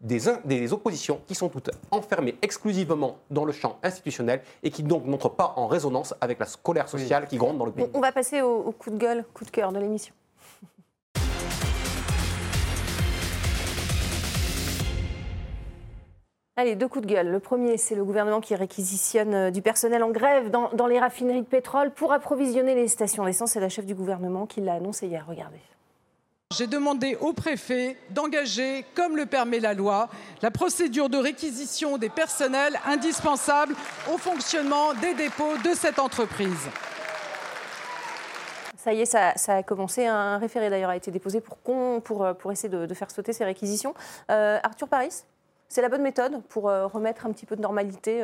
[0.03, 4.83] des, in- des oppositions qui sont toutes enfermées exclusivement dans le champ institutionnel et qui
[4.83, 7.87] donc n'entrent pas en résonance avec la colère sociale qui gronde dans le pays.
[7.95, 10.13] On, on va passer au, au coup de gueule, coup de cœur de l'émission.
[16.57, 17.29] Allez, deux coups de gueule.
[17.31, 20.99] Le premier, c'est le gouvernement qui réquisitionne euh, du personnel en grève dans, dans les
[21.01, 23.53] raffineries de pétrole pour approvisionner les stations d'essence.
[23.53, 25.25] C'est la chef du gouvernement qui l'a annoncé hier.
[25.27, 25.61] Regardez.
[26.53, 30.09] J'ai demandé au préfet d'engager, comme le permet la loi,
[30.43, 33.75] la procédure de réquisition des personnels indispensables
[34.13, 36.69] au fonctionnement des dépôts de cette entreprise.
[38.77, 40.07] Ça y est, ça, a commencé.
[40.07, 43.33] Un référé d'ailleurs a été déposé pour, con- pour, euh, pour essayer de, faire sauter
[43.33, 43.95] ces réquisitions.
[44.31, 45.23] Euh, Arthur Paris,
[45.69, 48.23] c'est la bonne méthode pour euh, remettre un petit peu de normalité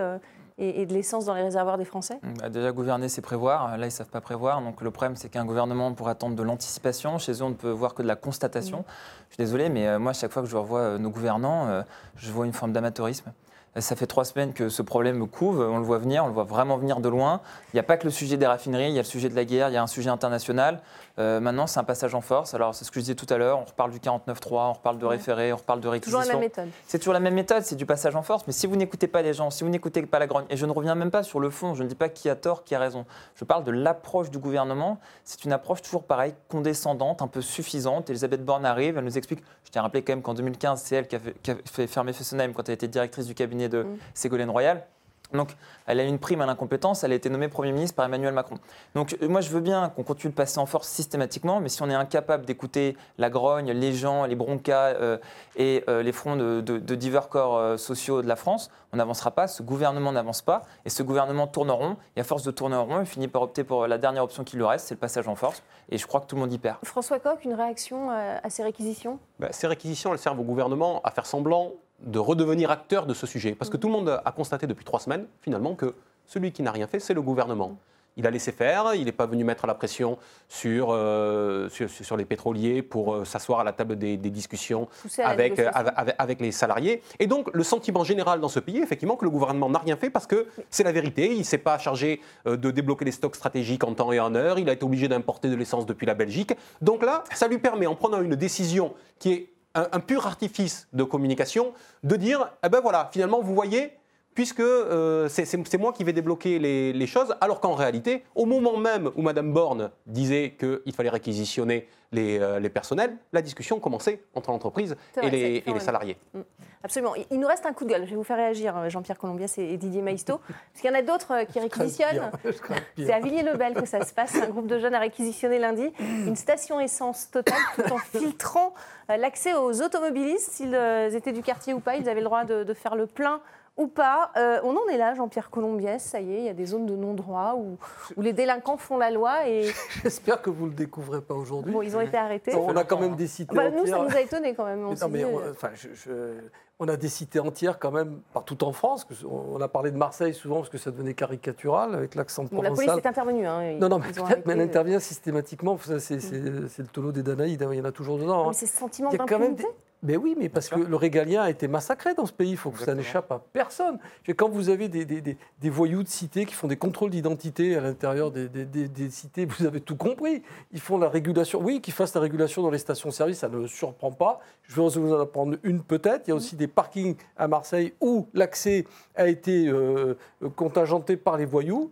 [0.59, 2.19] et, et de l'essence dans les réservoirs des Français?
[2.41, 3.77] Bah, déjà, gouverner, c'est prévoir.
[3.77, 4.61] Là, ils ne savent pas prévoir.
[4.61, 7.19] Donc, le problème, c'est qu'un gouvernement pourrait attendre de l'anticipation.
[7.19, 8.85] Chez eux, on ne peut voir que de la constatation.
[9.31, 11.83] Je suis désolé, mais euh, moi, chaque fois que je revois euh, nos gouvernants, euh,
[12.17, 13.33] je vois une forme d'amateurisme.
[13.77, 15.61] Ça fait trois semaines que ce problème me couve.
[15.61, 17.43] On le voit venir, on le voit vraiment venir de loin.
[17.73, 19.37] Il n'y a pas que le sujet des raffineries, il y a le sujet de
[19.37, 20.81] la guerre, il y a un sujet international.
[21.19, 22.55] Euh, maintenant, c'est un passage en force.
[22.55, 23.59] Alors, c'est ce que je disais tout à l'heure.
[23.59, 26.21] On reparle du 49.3, on reparle de référé, on reparle de réquisition.
[26.21, 26.69] Toujours la même méthode.
[26.87, 28.47] C'est toujours la même méthode, c'est du passage en force.
[28.47, 30.65] Mais si vous n'écoutez pas les gens, si vous n'écoutez pas la grogne, et je
[30.65, 32.75] ne reviens même pas sur le fond, je ne dis pas qui a tort, qui
[32.75, 33.05] a raison.
[33.35, 34.99] Je parle de l'approche du gouvernement.
[35.25, 38.11] C'est une approche toujours pareille, condescendante, un peu suffisante.
[38.11, 39.43] Elisabeth Borne arrive, elle nous explique.
[39.65, 41.57] Je tiens à rappeler quand même qu'en 2015, c'est elle qui a fait, qui a
[41.65, 44.85] fait fermer Fessenheim quand elle était directrice du cabinet de Ségolène Royal.
[45.33, 45.57] Donc,
[45.87, 48.57] elle a une prime à l'incompétence, elle a été nommée Premier ministre par Emmanuel Macron.
[48.95, 51.83] Donc, euh, moi, je veux bien qu'on continue de passer en force systématiquement, mais si
[51.83, 55.19] on est incapable d'écouter la grogne, les gens, les broncas euh,
[55.57, 58.97] et euh, les fronts de, de- de divers corps euh, sociaux de la France, on
[58.97, 62.43] n'avancera pas, ce gouvernement n'avance pas, et ce gouvernement tourne en rond, et à force
[62.43, 64.87] de tourner en rond, il finit par opter pour la dernière option qui lui reste,
[64.89, 66.79] c'est le passage en force, et je crois que tout le monde y perd.
[66.85, 69.19] François Coq, une réaction à ces réquisitions?
[69.39, 73.27] Ben, ces réquisitions, elles servent au gouvernement à faire semblant de redevenir acteur de ce
[73.27, 73.55] sujet.
[73.55, 75.95] Parce que tout le monde a constaté depuis trois semaines, finalement, que
[76.27, 77.77] celui qui n'a rien fait, c'est le gouvernement.
[78.17, 80.19] Il a laissé faire, il n'est pas venu mettre la pression
[80.49, 84.89] sur, euh, sur, sur les pétroliers pour euh, s'asseoir à la table des, des discussions
[85.31, 85.57] avec,
[85.95, 87.01] avec- avec les salariés.
[87.21, 90.11] Et donc, le sentiment général dans ce pays, effectivement, que le gouvernement n'a rien fait
[90.11, 91.31] parce que c'est la vérité.
[91.33, 94.35] Il ne s'est pas chargé euh, de débloquer les stocks stratégiques en temps et en
[94.35, 94.59] heure.
[94.59, 96.55] Il a été obligé d'importer de l'essence depuis la Belgique.
[96.83, 100.89] Donc là, ça lui permet, en prenant une décision qui est un, un pur artifice
[100.93, 103.93] de communication, de dire, eh ben voilà, finalement, vous voyez,
[104.35, 108.77] puisque euh, c'est- moi qui vais débloquer les, les choses, alors qu'en réalité, au moment
[108.77, 114.23] même où Madame Borne disait qu'il fallait réquisitionner les, euh, les personnels, la discussion commençait
[114.35, 116.17] entre l'entreprise et les, et salariés.
[116.35, 116.41] Mm.
[116.85, 117.15] Absolument.
[117.31, 118.05] Il- nous reste un coup de gueule.
[118.05, 120.39] Je vais vous faire réagir, euh, Jean-Pierre Colombias et Didier Maisto.
[120.49, 122.31] Parce qu'il y en a d'autres euh, qui réquisitionnent.
[122.97, 124.37] C'est à Villiers-le-Bel que ça se passe.
[124.37, 128.75] Un groupe de jeunes a réquisitionné lundi une station essence totale tout en filtrant
[129.11, 130.51] euh, l'accès aux automobilistes.
[130.53, 133.07] S'ils euh, étaient du quartier ou pas, ils avaient le droit de, de faire le
[133.07, 133.41] plein
[133.77, 134.33] ou pas.
[134.37, 136.85] Euh, on en est là, Jean-Pierre Colombiès, ça y est, il y a des zones
[136.87, 137.79] de non-droit où,
[138.17, 139.71] où les délinquants font la loi et...
[140.03, 141.73] J'espère que vous ne le découvrez pas aujourd'hui.
[141.73, 142.57] Bon, ils ont été arrêtés.
[142.57, 144.85] On a quand même des cités Bah, nous, ça nous a étonnés quand même.
[144.85, 146.35] on Mais s'est non, mais on, enfin, je- je-
[146.81, 149.07] on a des cités entières quand même partout en France.
[149.29, 152.71] On a parlé de Marseille souvent parce que ça devenait caricatural avec l'accent bon, la
[152.71, 152.99] police provençal.
[153.05, 153.47] est intervenue.
[153.47, 155.77] hein, Non, non, mais peut-être, mais elle euh, intervient systématiquement.
[155.99, 158.45] C'est le tonneau des Danaïdes, hein, il y en a toujours dedans.
[158.45, 158.49] hein.
[158.49, 159.67] Mais c'est ce sentiment d'impunité
[160.05, 162.71] Mais oui, mais parce que le régalien a été massacré dans ce pays, il faut
[162.71, 163.99] que ça n'échappe à personne.
[164.37, 167.75] Quand vous avez des, des- des- des voyous de cité qui font des contrôles d'identité
[167.77, 170.43] à l'intérieur des, des- des- des cités, vous avez tout compris.
[170.73, 171.61] Ils font la régulation.
[171.61, 174.39] Oui, qu'ils fassent la régulation dans les stations-service, ça ne surprend pas.
[174.63, 176.29] Je vais vous en apprendre une peut-être.
[176.29, 178.85] Il y a aussi des parkings à Marseille où l'accès
[179.17, 180.15] a été euh,
[180.55, 181.91] contingenté par les voyous.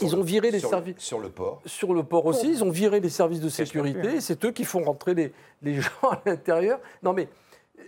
[0.00, 1.60] Ils ont viré les sur, services sur le port.
[1.66, 2.48] sur le port aussi.
[2.48, 4.08] Ils ont viré les services de sécurité.
[4.08, 4.20] hein.
[4.20, 5.32] C'est eux qui font rentrer les,
[5.62, 6.80] les gens à l'intérieur.
[7.02, 7.28] Non, mais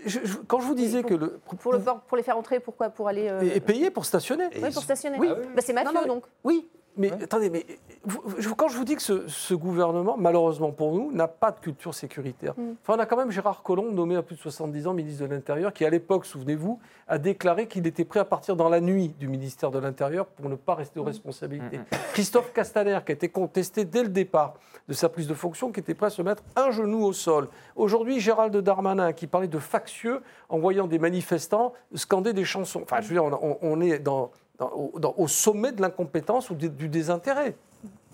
[0.07, 1.41] je- je- quand je vous disais que le.
[1.61, 2.89] Pour, le, pour les faire entrer, pourquoi?
[2.91, 3.29] Pour aller.
[3.29, 4.49] euh, Et, et payer pour stationner.
[4.55, 5.19] oui, pour stationner.
[5.19, 5.29] Oui.
[5.55, 6.25] Bah, c'est mafieux Non, non, mais- donc.
[6.45, 7.65] Oui, mais attendez, mais
[8.05, 11.51] vous- vous- quand je vous dis que ce, ce gouvernement, malheureusement pour nous, n'a pas
[11.51, 12.55] de culture sécuritaire.
[12.57, 12.73] Mm.
[12.83, 15.31] Enfin, on a quand même Gérard Collomb, nommé à plus de 70 ans ministre de
[15.33, 19.09] l'Intérieur, qui à l'époque, souvenez-vous, a déclaré qu'il était prêt à partir dans la nuit
[19.19, 21.81] du ministère de l'Intérieur pour ne pas rester aux responsabilités.
[22.13, 24.55] Christophe Castaner, qui a été contesté dès le départ
[24.89, 27.49] de sa prise de fonction, qui était prêt à se mettre un genou au sol.
[27.77, 32.81] Aujourd'hui, Gérald Darmanin, qui parlait de factieux en voyant des manifestants scander des chansons.
[32.83, 33.25] Enfin, je veux dire,
[33.63, 34.31] on est dans,
[34.61, 37.57] dans- au, dans- au sommet de l'incompétence ou du, du désintérêt,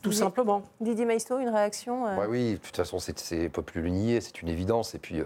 [0.03, 0.63] tout simplement.
[0.81, 3.89] Didier Maistre, une réaction euh, Ouais, oui, de toute façon, c'est- ne peut plus le
[3.91, 4.95] nier, c'est une évidence.
[4.95, 5.25] Et puis, euh,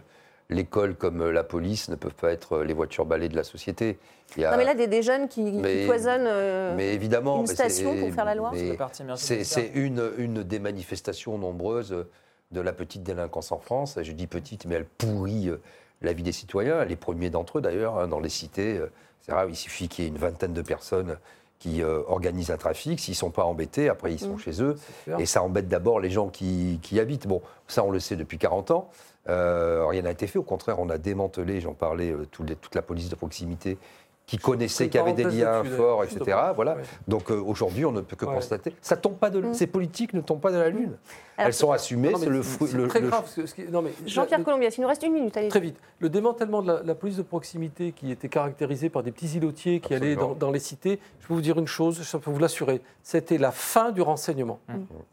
[0.49, 3.45] l'école comme euh, la police ne peuvent pas être euh, les voitures balais de la
[3.45, 3.99] société.
[4.37, 6.95] Il y a- Non, mais là, des, des jeunes qui, qui Mais- cloisonnent euh, mais
[6.95, 8.51] évidemment, une mais station c'est- pour faire la loi.
[8.55, 8.77] mais
[9.17, 12.07] C'est une, une des manifestations nombreuses
[12.51, 13.99] de la petite délinquance en France.
[14.03, 15.51] Je dis petite, mais elle pourrit
[16.01, 16.85] la vie des citoyens.
[16.85, 18.81] Les premiers d'entre eux, d'ailleurs, hein, dans les cités.
[19.23, 21.17] C'est il suffit qu'il y ait une vingtaine de personnes
[21.59, 22.99] qui euh, organisent un trafic.
[23.01, 24.39] S'ils ne sont pas embêtés, après, ils sont Mm.
[24.39, 24.77] chez eux.
[25.19, 27.27] Et ça embête d'abord les gens qui, qui y habitent.
[27.27, 28.89] Bon, ça, on le sait depuis 40 ans.
[29.29, 30.39] Euh, rien n'a été fait.
[30.39, 33.77] Au contraire, on a démantelé, j'en parlais, euh, les- toute la police de proximité
[34.31, 36.37] qui connaissait, Une qui avait des liens forts, etc.
[36.55, 36.77] Voilà.
[36.77, 36.83] Ouais.
[37.09, 38.35] Donc euh, aujourd'hui, on ne peut que Ouais.
[38.35, 38.73] constater.
[38.81, 39.55] Ça tombe pas de, Mm.
[39.55, 40.93] Ces politiques ne tombent pas de la lune.
[41.37, 42.13] Alors, Elles sont assumées.
[42.17, 42.69] C'est le fruit.
[42.89, 43.23] très le- grave.
[43.23, 45.37] parce que ce qui- non, mais Jean-Pierre Colombias, il nous reste une minute.
[45.37, 45.49] Allez.
[45.49, 45.77] Très vite.
[45.99, 49.81] Le démantèlement de la, la police de proximité qui était caractérisé par des petits îlotiers
[49.81, 52.39] qui allaient dans, dans les cités, je peux vous dire une chose, je peux vous
[52.39, 54.61] l'assurer, c'était la fin du renseignement.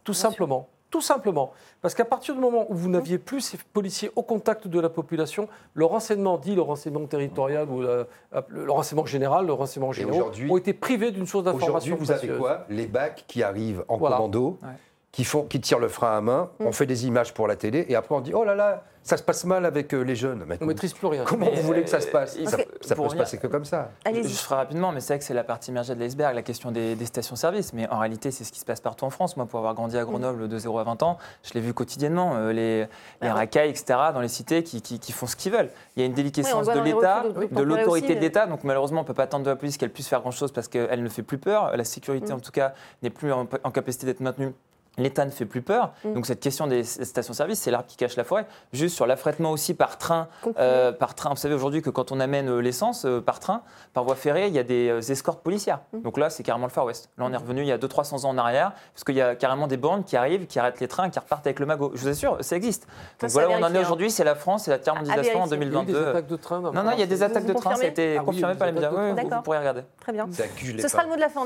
[0.04, 0.68] Tout simplement.
[0.90, 1.52] Tout simplement.
[1.82, 4.88] Parce qu'à partir du moment où vous n'aviez plus ces policiers au contact de la
[4.90, 8.06] population, le renseignement dit le renseignement territorial ou la-
[8.48, 11.96] le renseignement général, le renseignement général, ont été privés d'une source Aujourd'hui, d'information.
[11.98, 12.40] vous avez précieuse.
[12.40, 12.66] quoi?
[12.70, 14.16] Les bacs qui arrivent en Voilà.
[14.16, 14.70] commando, Ouais.
[15.12, 16.50] qui, font, qui tirent le frein à main.
[16.62, 19.18] On fait des images pour la télé et après on dit oh là là, ça
[19.18, 20.44] se passe mal avec euh, les jeunes.
[20.48, 21.24] Mais On ne maîtrise plus rien.
[21.26, 23.64] comment vous voulez que ça se passe il- Ça, ça peut se passer que comme
[23.66, 23.92] ça.
[24.04, 24.28] Allez-y.
[24.30, 26.72] Je ferai rapidement, mais c'est vrai que c'est la partie immergée de l'iceberg, la question
[26.72, 27.72] des, des stations-service.
[27.74, 29.38] Mais en réalité, c'est ce qui se passe partout en France.
[29.38, 32.36] Moi, pour avoir grandi à Grenoble de 0 à 20 ans, je l'ai vu quotidiennement.
[32.36, 32.88] euh, les, les
[33.22, 33.32] Ah ouais.
[33.32, 35.70] racailles, etc., dans les cités qui, qui- qui font ce qu'ils veulent.
[35.96, 38.46] Il y a une déliquescence de l'État, de- l'autorité aussi, de l'État.
[38.46, 40.68] Donc malheureusement, on ne peut pas attendre de la police qu'elle puisse faire grand-chose parce
[40.68, 41.76] qu'elle ne fait plus peur.
[41.78, 42.36] La sécurité, Mm.
[42.36, 44.54] en tout cas, n'est plus en, en capacité d'être maintenue.
[44.98, 45.94] L'État ne fait plus peur.
[46.04, 46.14] Mm.
[46.14, 48.48] Donc cette question des stations-service, c'est l'arbre qui cache la forêt.
[48.74, 50.28] Juste sur l'affrètement aussi par train.
[50.58, 53.62] Euh, par train, vous savez aujourd'hui que quand on amène euh, l'essence euh, par train,
[53.94, 55.82] par voie ferrée, il y a des euh, escortes policières.
[55.94, 56.02] Mm.
[56.02, 57.10] Donc là, c'est carrément le Far West.
[57.18, 59.36] Là, on est revenu il y a 200-300 ans en arrière, parce qu'il y a
[59.36, 61.92] carrément des bornes qui arrivent, qui arrêtent les trains, qui repartent avec le magot.
[61.94, 62.88] Je vous assure, ça existe.
[63.20, 63.82] Donc c'est voilà on en est hein.
[63.82, 65.68] aujourd'hui, c'est la France, c'est la tiers-mondisation en vérifier.
[65.68, 66.10] Il y a eu des 2022.
[66.10, 66.62] attaques de train.
[66.62, 68.56] Non, non, il y a des attaques de train, ça a été Ah oui, confirmé
[68.56, 68.90] par les médias.
[68.90, 69.84] vous, pourrez regarder.
[70.00, 70.28] Très bien.
[70.32, 71.46] Ce sera le mot de la fin, on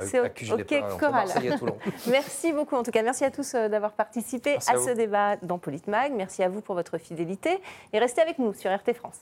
[0.00, 1.26] C'est plus OK le temps.
[1.26, 1.76] C'est OK Toulon.
[2.06, 5.58] Merci beaucoup en tout cas, merci à tous euh, d'avoir participé à, ce débat dans
[5.58, 6.12] Politmag.
[6.12, 7.60] Merci à vous pour votre fidélité.
[7.92, 9.20] Et restez avec nous sur RT France.